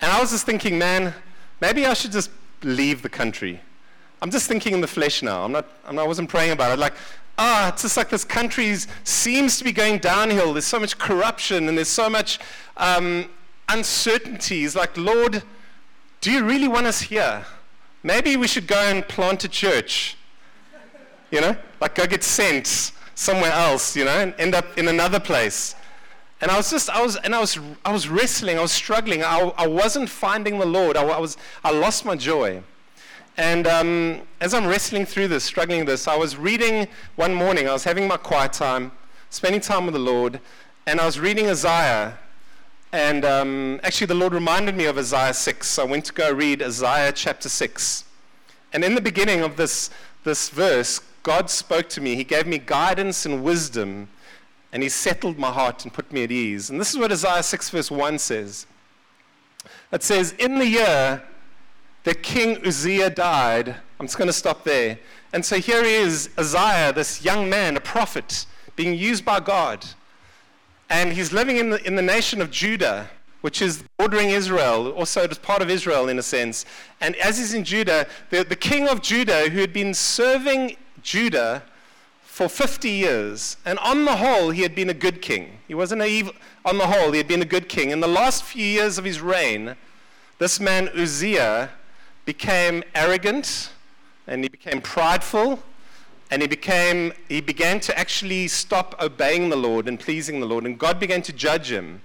And 0.00 0.10
I 0.10 0.20
was 0.20 0.32
just 0.32 0.44
thinking, 0.44 0.78
man, 0.78 1.14
maybe 1.60 1.86
I 1.86 1.94
should 1.94 2.12
just 2.12 2.30
leave 2.62 3.02
the 3.02 3.08
country. 3.08 3.60
I'm 4.20 4.30
just 4.30 4.48
thinking 4.48 4.74
in 4.74 4.80
the 4.80 4.88
flesh 4.88 5.22
now. 5.22 5.44
I'm 5.44 5.52
not, 5.52 5.68
I'm 5.86 5.94
not, 5.96 6.04
I 6.04 6.06
wasn't 6.06 6.28
praying 6.28 6.52
about 6.52 6.72
it. 6.72 6.78
Like, 6.78 6.94
ah, 7.38 7.68
it's 7.68 7.82
just 7.82 7.96
like 7.96 8.08
this 8.08 8.24
country 8.24 8.74
seems 9.04 9.58
to 9.58 9.64
be 9.64 9.72
going 9.72 9.98
downhill. 9.98 10.52
There's 10.52 10.66
so 10.66 10.80
much 10.80 10.98
corruption 10.98 11.68
and 11.68 11.76
there's 11.76 11.88
so 11.88 12.08
much 12.08 12.38
um, 12.76 13.28
uncertainties. 13.68 14.74
Like, 14.74 14.96
Lord, 14.96 15.42
do 16.20 16.32
you 16.32 16.44
really 16.44 16.68
want 16.68 16.86
us 16.86 17.02
here? 17.02 17.44
Maybe 18.02 18.36
we 18.36 18.46
should 18.46 18.66
go 18.66 18.80
and 18.80 19.06
plant 19.06 19.44
a 19.44 19.48
church. 19.48 20.16
You 21.30 21.40
know, 21.40 21.56
like 21.80 21.96
go 21.96 22.06
get 22.06 22.22
sent 22.22 22.92
somewhere 23.14 23.50
else, 23.50 23.96
you 23.96 24.04
know, 24.04 24.16
and 24.16 24.34
end 24.38 24.54
up 24.54 24.78
in 24.78 24.86
another 24.88 25.18
place. 25.18 25.74
And 26.40 26.50
I 26.50 26.56
was 26.56 26.70
just, 26.70 26.90
I 26.90 27.02
was, 27.02 27.16
and 27.16 27.34
I 27.34 27.40
was, 27.40 27.58
I 27.84 27.92
was 27.92 28.08
wrestling, 28.08 28.58
I 28.58 28.62
was 28.62 28.72
struggling. 28.72 29.24
I, 29.24 29.52
I 29.56 29.66
wasn't 29.66 30.08
finding 30.08 30.58
the 30.58 30.66
Lord. 30.66 30.96
I, 30.96 31.02
I 31.04 31.18
was, 31.18 31.36
I 31.64 31.72
lost 31.72 32.04
my 32.04 32.14
joy. 32.14 32.62
And 33.36 33.66
um, 33.66 34.22
as 34.40 34.54
I'm 34.54 34.66
wrestling 34.66 35.04
through 35.04 35.28
this, 35.28 35.44
struggling 35.44 35.84
this, 35.84 36.08
I 36.08 36.16
was 36.16 36.36
reading 36.36 36.88
one 37.16 37.34
morning, 37.34 37.68
I 37.68 37.72
was 37.72 37.84
having 37.84 38.08
my 38.08 38.16
quiet 38.16 38.54
time, 38.54 38.92
spending 39.28 39.60
time 39.60 39.84
with 39.84 39.92
the 39.92 40.00
Lord, 40.00 40.40
and 40.86 41.00
I 41.00 41.04
was 41.04 41.20
reading 41.20 41.46
Isaiah. 41.48 42.18
And 42.92 43.26
um, 43.26 43.80
actually, 43.82 44.06
the 44.06 44.14
Lord 44.14 44.32
reminded 44.32 44.74
me 44.74 44.86
of 44.86 44.96
Isaiah 44.96 45.34
6. 45.34 45.68
So 45.68 45.82
I 45.82 45.86
went 45.86 46.06
to 46.06 46.14
go 46.14 46.32
read 46.32 46.62
Isaiah 46.62 47.12
chapter 47.12 47.50
6. 47.50 48.04
And 48.72 48.82
in 48.82 48.94
the 48.94 49.02
beginning 49.02 49.42
of 49.42 49.56
this, 49.56 49.90
this 50.24 50.48
verse, 50.48 51.00
God 51.22 51.50
spoke 51.50 51.90
to 51.90 52.00
me. 52.00 52.14
He 52.14 52.24
gave 52.24 52.46
me 52.46 52.56
guidance 52.56 53.26
and 53.26 53.44
wisdom, 53.44 54.08
and 54.72 54.82
He 54.82 54.88
settled 54.88 55.38
my 55.38 55.50
heart 55.50 55.84
and 55.84 55.92
put 55.92 56.10
me 56.10 56.24
at 56.24 56.30
ease. 56.30 56.70
And 56.70 56.80
this 56.80 56.90
is 56.90 56.98
what 56.98 57.12
Isaiah 57.12 57.42
6, 57.42 57.68
verse 57.68 57.90
1 57.90 58.18
says. 58.18 58.66
It 59.92 60.02
says, 60.02 60.32
In 60.38 60.58
the 60.58 60.66
year 60.66 61.22
that 62.06 62.22
King 62.22 62.64
Uzziah 62.64 63.10
died. 63.10 63.74
I'm 63.98 64.06
just 64.06 64.16
going 64.16 64.28
to 64.28 64.32
stop 64.32 64.62
there. 64.62 64.96
And 65.32 65.44
so 65.44 65.58
here 65.58 65.82
he 65.82 65.92
is, 65.92 66.30
Isaiah, 66.38 66.92
this 66.92 67.24
young 67.24 67.50
man, 67.50 67.76
a 67.76 67.80
prophet, 67.80 68.46
being 68.76 68.96
used 68.96 69.24
by 69.24 69.40
God. 69.40 69.84
And 70.88 71.12
he's 71.12 71.32
living 71.32 71.56
in 71.56 71.70
the, 71.70 71.84
in 71.84 71.96
the 71.96 72.02
nation 72.02 72.40
of 72.40 72.52
Judah, 72.52 73.10
which 73.40 73.60
is 73.60 73.82
bordering 73.98 74.30
Israel, 74.30 74.92
also 74.92 75.24
it 75.24 75.32
is 75.32 75.38
part 75.38 75.62
of 75.62 75.68
Israel 75.68 76.08
in 76.08 76.16
a 76.20 76.22
sense. 76.22 76.64
And 77.00 77.16
as 77.16 77.38
he's 77.38 77.54
in 77.54 77.64
Judah, 77.64 78.06
the, 78.30 78.44
the 78.44 78.54
king 78.54 78.86
of 78.88 79.02
Judah, 79.02 79.48
who 79.48 79.58
had 79.58 79.72
been 79.72 79.92
serving 79.92 80.76
Judah, 81.02 81.64
for 82.22 82.48
50 82.48 82.88
years. 82.88 83.56
And 83.64 83.80
on 83.80 84.04
the 84.04 84.14
whole, 84.14 84.50
he 84.50 84.62
had 84.62 84.74
been 84.76 84.90
a 84.90 84.94
good 84.94 85.22
king. 85.22 85.58
He 85.66 85.74
wasn't 85.74 86.02
a 86.02 86.06
evil, 86.06 86.34
on 86.64 86.78
the 86.78 86.86
whole, 86.86 87.10
he 87.10 87.18
had 87.18 87.26
been 87.26 87.42
a 87.42 87.46
good 87.46 87.68
king. 87.68 87.90
In 87.90 87.98
the 87.98 88.06
last 88.06 88.44
few 88.44 88.64
years 88.64 88.96
of 88.96 89.04
his 89.04 89.20
reign, 89.20 89.74
this 90.38 90.60
man 90.60 90.88
Uzziah 90.90 91.70
became 92.26 92.82
arrogant 92.94 93.70
and 94.26 94.42
he 94.42 94.48
became 94.48 94.82
prideful 94.82 95.62
and 96.30 96.42
he 96.42 96.48
became 96.48 97.12
he 97.28 97.40
began 97.40 97.80
to 97.80 97.96
actually 97.98 98.48
stop 98.48 99.00
obeying 99.00 99.48
the 99.48 99.56
Lord 99.56 99.88
and 99.88 99.98
pleasing 99.98 100.40
the 100.40 100.46
Lord 100.46 100.66
and 100.66 100.78
God 100.78 101.00
began 101.00 101.22
to 101.22 101.32
judge 101.32 101.70
him. 101.70 102.02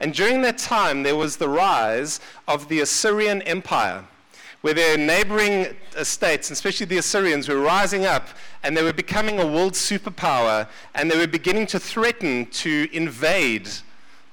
And 0.00 0.14
during 0.14 0.40
that 0.42 0.56
time 0.58 1.02
there 1.02 1.14
was 1.14 1.36
the 1.36 1.48
rise 1.48 2.20
of 2.48 2.68
the 2.68 2.80
Assyrian 2.80 3.42
Empire 3.42 4.04
where 4.62 4.74
their 4.74 4.98
neighboring 4.98 5.74
uh, 5.96 6.04
states, 6.04 6.50
especially 6.50 6.86
the 6.86 6.98
Assyrians, 6.98 7.48
were 7.48 7.58
rising 7.58 8.04
up 8.04 8.28
and 8.62 8.76
they 8.76 8.82
were 8.82 8.92
becoming 8.92 9.40
a 9.40 9.46
world 9.46 9.72
superpower 9.74 10.66
and 10.94 11.10
they 11.10 11.16
were 11.16 11.26
beginning 11.26 11.66
to 11.66 11.80
threaten 11.80 12.46
to 12.46 12.88
invade 12.92 13.68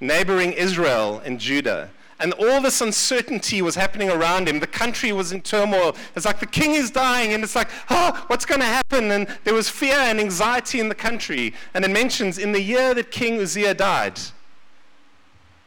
neighboring 0.00 0.52
Israel 0.52 1.20
and 1.24 1.38
Judah. 1.38 1.90
And 2.20 2.32
all 2.32 2.60
this 2.60 2.80
uncertainty 2.80 3.62
was 3.62 3.76
happening 3.76 4.10
around 4.10 4.48
him. 4.48 4.58
The 4.58 4.66
country 4.66 5.12
was 5.12 5.30
in 5.30 5.40
turmoil. 5.40 5.94
It's 6.16 6.26
like 6.26 6.40
the 6.40 6.46
king 6.46 6.72
is 6.74 6.90
dying, 6.90 7.32
and 7.32 7.44
it's 7.44 7.54
like, 7.54 7.68
oh, 7.90 8.24
what's 8.26 8.44
going 8.44 8.60
to 8.60 8.66
happen? 8.66 9.12
And 9.12 9.28
there 9.44 9.54
was 9.54 9.68
fear 9.68 9.94
and 9.94 10.18
anxiety 10.18 10.80
in 10.80 10.88
the 10.88 10.96
country. 10.96 11.54
And 11.74 11.84
it 11.84 11.90
mentions 11.90 12.38
in 12.38 12.50
the 12.52 12.60
year 12.60 12.92
that 12.94 13.12
King 13.12 13.40
Uzziah 13.40 13.74
died, 13.74 14.18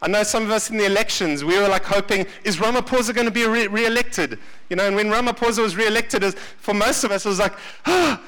I 0.04 0.08
know 0.08 0.24
some 0.24 0.44
of 0.44 0.50
us 0.50 0.72
in 0.72 0.78
the 0.78 0.86
elections, 0.86 1.44
we 1.44 1.58
were 1.60 1.68
like 1.68 1.86
hoping, 1.86 2.26
is 2.44 2.58
Ramaphosa 2.58 3.14
going 3.14 3.26
to 3.26 3.32
be 3.32 3.46
re- 3.46 3.86
elected 3.86 4.40
You 4.70 4.76
know, 4.76 4.88
and 4.88 4.96
when 4.96 5.10
Ramaphosa 5.10 5.62
was 5.62 5.76
re-elected, 5.76 6.24
for 6.58 6.74
most 6.74 7.04
of 7.04 7.12
us, 7.12 7.26
it 7.26 7.30
was 7.30 7.40
like, 7.40 7.54
ah, 7.86 8.20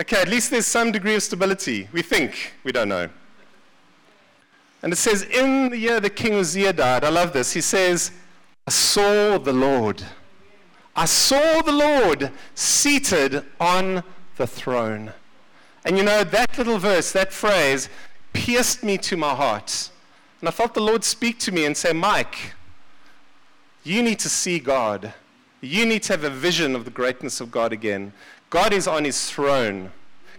okay, 0.00 0.20
at 0.20 0.28
least 0.28 0.50
there's 0.50 0.66
some 0.66 0.90
degree 0.90 1.14
of 1.14 1.22
stability. 1.22 1.88
We 1.92 2.02
think, 2.02 2.52
we 2.64 2.72
don't 2.72 2.88
know. 2.88 3.08
And 4.82 4.92
it 4.92 4.96
says, 4.96 5.22
in 5.22 5.70
the 5.70 5.78
year 5.78 6.00
the 6.00 6.10
King 6.10 6.34
Uzziah 6.34 6.72
died, 6.72 7.04
I 7.04 7.10
love 7.10 7.32
this, 7.32 7.52
he 7.52 7.60
says, 7.60 8.12
I 8.66 8.70
saw 8.70 9.38
the 9.38 9.52
Lord. 9.52 10.02
I 10.96 11.04
saw 11.04 11.62
the 11.62 11.72
Lord 11.72 12.30
seated 12.54 13.44
on 13.58 14.02
the 14.36 14.46
throne. 14.46 15.12
And 15.84 15.96
you 15.96 16.04
know, 16.04 16.24
that 16.24 16.58
little 16.58 16.78
verse, 16.78 17.12
that 17.12 17.32
phrase, 17.32 17.88
pierced 18.32 18.82
me 18.82 18.98
to 18.98 19.16
my 19.16 19.34
heart 19.34 19.90
and 20.40 20.48
I 20.48 20.52
felt 20.52 20.72
the 20.72 20.80
Lord 20.80 21.04
speak 21.04 21.38
to 21.40 21.52
me 21.52 21.66
and 21.66 21.76
say, 21.76 21.92
Mike, 21.92 22.54
you 23.84 24.02
need 24.02 24.18
to 24.20 24.28
see 24.28 24.58
God. 24.58 25.12
You 25.60 25.84
need 25.84 26.02
to 26.04 26.14
have 26.14 26.24
a 26.24 26.30
vision 26.30 26.74
of 26.74 26.86
the 26.86 26.90
greatness 26.90 27.40
of 27.40 27.50
God 27.50 27.72
again. 27.72 28.14
God 28.48 28.72
is 28.72 28.88
on 28.88 29.04
his 29.04 29.30
throne. 29.30 29.92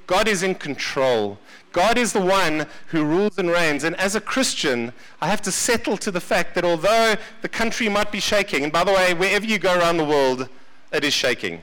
God 0.07 0.27
is 0.27 0.41
in 0.41 0.55
control. 0.55 1.37
God 1.71 1.97
is 1.97 2.13
the 2.13 2.21
one 2.21 2.67
who 2.87 3.03
rules 3.05 3.37
and 3.37 3.49
reigns. 3.49 3.83
And 3.83 3.95
as 3.95 4.15
a 4.15 4.21
Christian, 4.21 4.91
I 5.21 5.27
have 5.27 5.41
to 5.43 5.51
settle 5.51 5.97
to 5.97 6.11
the 6.11 6.19
fact 6.19 6.55
that 6.55 6.65
although 6.65 7.15
the 7.41 7.49
country 7.49 7.87
might 7.87 8.11
be 8.11 8.19
shaking, 8.19 8.63
and 8.63 8.73
by 8.73 8.83
the 8.83 8.91
way, 8.91 9.13
wherever 9.13 9.45
you 9.45 9.57
go 9.57 9.77
around 9.77 9.97
the 9.97 10.05
world, 10.05 10.49
it 10.91 11.03
is 11.03 11.13
shaking. 11.13 11.61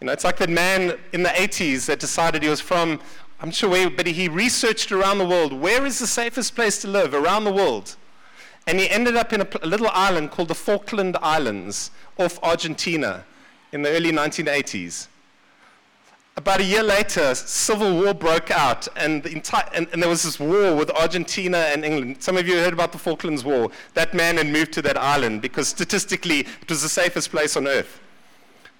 You 0.00 0.06
know, 0.06 0.12
it's 0.12 0.24
like 0.24 0.38
that 0.38 0.50
man 0.50 0.98
in 1.12 1.22
the 1.22 1.28
80s 1.30 1.86
that 1.86 2.00
decided 2.00 2.42
he 2.42 2.48
was 2.48 2.60
from 2.60 3.00
I'm 3.44 3.50
sure 3.50 3.68
where, 3.68 3.90
but 3.90 4.06
he 4.06 4.26
researched 4.26 4.90
around 4.90 5.18
the 5.18 5.26
world 5.26 5.52
where 5.52 5.84
is 5.84 5.98
the 5.98 6.06
safest 6.06 6.54
place 6.54 6.80
to 6.80 6.88
live 6.88 7.12
around 7.12 7.44
the 7.44 7.52
world. 7.52 7.96
And 8.66 8.80
he 8.80 8.88
ended 8.88 9.16
up 9.16 9.34
in 9.34 9.42
a, 9.42 9.48
a 9.62 9.66
little 9.66 9.88
island 9.88 10.30
called 10.30 10.48
the 10.48 10.54
Falkland 10.54 11.18
Islands 11.20 11.90
off 12.18 12.42
Argentina 12.42 13.26
in 13.72 13.82
the 13.82 13.90
early 13.90 14.12
1980s. 14.12 15.08
About 16.36 16.60
a 16.60 16.64
year 16.64 16.82
later, 16.82 17.32
civil 17.34 18.02
war 18.02 18.12
broke 18.12 18.50
out, 18.50 18.88
and, 18.96 19.22
the 19.22 19.30
entire, 19.30 19.68
and, 19.72 19.86
and, 19.92 20.02
there 20.02 20.08
was 20.08 20.24
this 20.24 20.40
war 20.40 20.74
with 20.74 20.90
Argentina 20.90 21.58
and 21.58 21.84
England. 21.84 22.16
Some 22.20 22.36
of 22.36 22.48
you 22.48 22.56
heard 22.56 22.72
about 22.72 22.90
the 22.90 22.98
Falklands 22.98 23.44
War. 23.44 23.70
That 23.94 24.14
man 24.14 24.36
had 24.38 24.48
moved 24.48 24.72
to 24.72 24.82
that 24.82 24.96
island 24.96 25.42
because 25.42 25.68
statistically 25.68 26.40
it 26.40 26.68
was 26.68 26.82
the 26.82 26.88
safest 26.88 27.30
place 27.30 27.56
on 27.56 27.68
earth. 27.68 28.00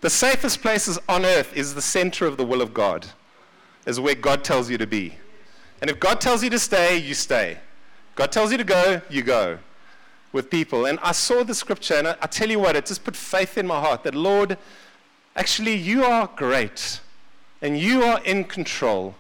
The 0.01 0.11
safest 0.11 0.63
places 0.63 0.99
on 1.09 1.25
earth 1.25 1.57
is 1.57 1.75
the 1.75 1.81
center 1.81 2.27
of 2.27 2.37
the 2.37 2.45
will 2.45 2.61
of 2.61 2.75
God 2.75 3.07
is 3.87 4.01
where 4.01 4.15
God 4.15 4.45
tells 4.45 4.71
you 4.71 4.79
to 4.79 4.87
be. 4.87 5.15
And 5.81 5.91
if 5.91 6.01
God 6.01 6.21
tells 6.21 6.43
you 6.43 6.51
to 6.51 6.59
stay, 6.59 6.97
you 6.97 7.15
stay. 7.15 7.59
God 8.15 8.33
tells 8.33 8.53
you 8.53 8.59
to 8.59 8.65
go, 8.65 9.01
you 9.11 9.23
go 9.23 9.59
with 10.33 10.51
people. 10.51 10.87
And 10.87 10.99
I 11.03 11.13
saw 11.13 11.45
the 11.45 11.55
scripture, 11.55 11.95
and 11.95 12.09
I, 12.09 12.17
I 12.23 12.27
tell 12.27 12.49
you 12.49 12.59
what, 12.59 12.77
it 12.77 12.87
just 12.87 13.05
put 13.05 13.17
faith 13.17 13.59
in 13.59 13.67
my 13.67 13.81
heart 13.81 14.05
that, 14.05 14.15
Lord, 14.15 14.57
actually, 15.37 15.75
you 15.75 16.05
are 16.05 16.29
great, 16.35 17.01
and 17.65 17.77
you 17.77 18.05
are 18.05 18.23
in 18.23 18.45
control. 18.45 19.17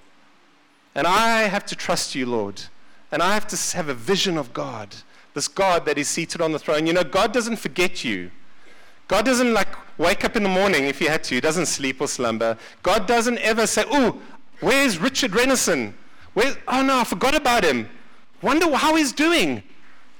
And 0.94 1.06
I 1.06 1.42
have 1.42 1.66
to 1.66 1.74
trust 1.74 2.14
you, 2.14 2.26
Lord. 2.26 2.62
And 3.10 3.20
I 3.22 3.34
have 3.34 3.48
to 3.48 3.76
have 3.76 3.88
a 3.88 3.94
vision 3.94 4.38
of 4.38 4.52
God, 4.52 4.94
this 5.34 5.48
God 5.48 5.86
that 5.86 5.98
is 5.98 6.08
seated 6.08 6.40
on 6.40 6.52
the 6.52 6.58
throne. 6.60 6.86
You 6.86 6.92
know, 6.92 7.02
God 7.02 7.32
doesn't 7.32 7.56
forget 7.56 8.04
you. 8.04 8.30
God 9.08 9.24
doesn't 9.24 9.52
like 9.52 9.68
wake 9.98 10.24
up 10.24 10.36
in 10.36 10.44
the 10.44 10.48
morning 10.48 10.84
if 10.84 11.00
he 11.00 11.06
had 11.06 11.24
to. 11.24 11.34
He 11.34 11.40
doesn't 11.40 11.66
sleep 11.66 12.00
or 12.00 12.06
slumber. 12.06 12.56
God 12.82 13.06
doesn't 13.06 13.38
ever 13.38 13.66
say, 13.66 13.84
Oh, 13.90 14.20
Where's 14.60 14.98
Richard 14.98 15.32
Renison? 15.32 15.94
Where, 16.34 16.54
oh 16.68 16.82
no, 16.82 17.00
I 17.00 17.04
forgot 17.04 17.34
about 17.34 17.64
him. 17.64 17.88
Wonder 18.42 18.74
how 18.74 18.94
he's 18.96 19.12
doing. 19.12 19.62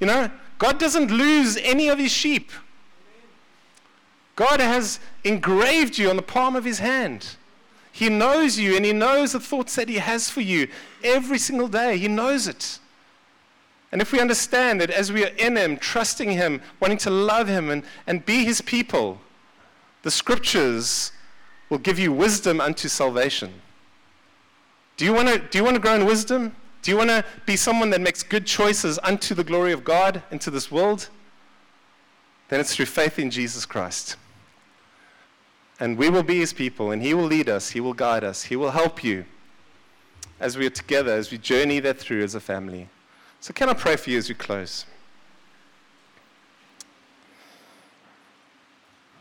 You 0.01 0.07
know, 0.07 0.31
God 0.59 0.79
doesn't 0.79 1.11
lose 1.11 1.57
any 1.59 1.89
of 1.89 1.99
his 1.99 2.13
sheep. 2.13 2.51
God 4.37 4.61
has 4.61 4.99
engraved 5.25 5.99
you 5.99 6.11
on 6.11 6.17
the 6.17 6.23
palm 6.23 6.57
of 6.57 6.65
his 6.65 6.79
hand. 6.79 7.37
He 7.95 8.09
knows 8.09 8.59
you 8.59 8.75
and 8.75 8.85
he 8.85 8.93
knows 8.93 9.33
the 9.33 9.41
thoughts 9.41 9.77
that 9.77 9.89
he 9.89 9.99
has 9.99 10.29
for 10.29 10.41
you 10.41 10.67
every 11.05 11.39
single 11.39 11.69
day. 11.69 11.97
He 11.97 12.09
knows 12.09 12.49
it. 12.49 12.81
And 13.93 14.03
if 14.03 14.11
we 14.11 14.19
understand 14.19 14.81
that 14.81 14.91
as 14.91 15.13
we 15.13 15.25
are 15.25 15.33
in 15.39 15.55
him, 15.55 15.77
trusting 15.77 16.33
him, 16.33 16.61
wanting 16.81 16.99
to 16.99 17.11
love 17.11 17.47
him 17.47 17.71
and, 17.71 17.85
and 18.09 18.27
be 18.27 18.45
his 18.45 18.61
people, 18.61 19.21
the 20.03 20.11
scriptures 20.11 21.13
will 21.71 21.79
give 21.79 21.97
you 21.97 22.11
wisdom 22.11 22.61
unto 22.61 22.89
salvation. 22.89 23.55
Do 24.97 25.05
you 25.05 25.13
want 25.13 25.29
to 25.29 25.39
do 25.39 25.59
you 25.59 25.63
want 25.63 25.77
to 25.77 25.81
grow 25.81 25.95
in 25.95 26.05
wisdom? 26.05 26.57
Do 26.83 26.91
you 26.91 26.97
want 26.97 27.11
to 27.11 27.25
be 27.47 27.55
someone 27.55 27.91
that 27.91 28.01
makes 28.01 28.25
good 28.25 28.45
choices 28.45 28.99
unto 29.05 29.37
the 29.37 29.45
glory 29.45 29.71
of 29.71 29.85
God 29.85 30.21
into 30.33 30.51
this 30.51 30.69
world? 30.69 31.11
Then 32.49 32.59
it's 32.59 32.75
through 32.75 32.87
faith 32.87 33.21
in 33.21 33.31
Jesus 33.31 33.65
Christ. 33.65 34.17
And 35.81 35.99
we 35.99 36.09
will 36.09 36.23
be 36.23 36.39
his 36.39 36.53
people, 36.53 36.91
and 36.91 37.03
he 37.03 37.15
will 37.15 37.25
lead 37.25 37.49
us, 37.49 37.71
he 37.71 37.81
will 37.81 37.95
guide 37.95 38.23
us, 38.23 38.45
he 38.45 38.57
will 38.57 38.71
help 38.71 39.03
you 39.03 39.25
as 40.39 40.57
we 40.57 40.67
are 40.67 40.71
together, 40.71 41.13
as 41.13 41.31
we 41.31 41.39
journey 41.39 41.81
that 41.81 41.99
through 41.99 42.23
as 42.23 42.35
a 42.35 42.41
family. 42.41 42.89
So, 43.41 43.53
can 43.53 43.69
I 43.69 43.75
pray 43.75 43.97
for 43.97 44.11
you 44.11 44.19
as 44.19 44.29
we 44.29 44.35
close? 44.35 44.87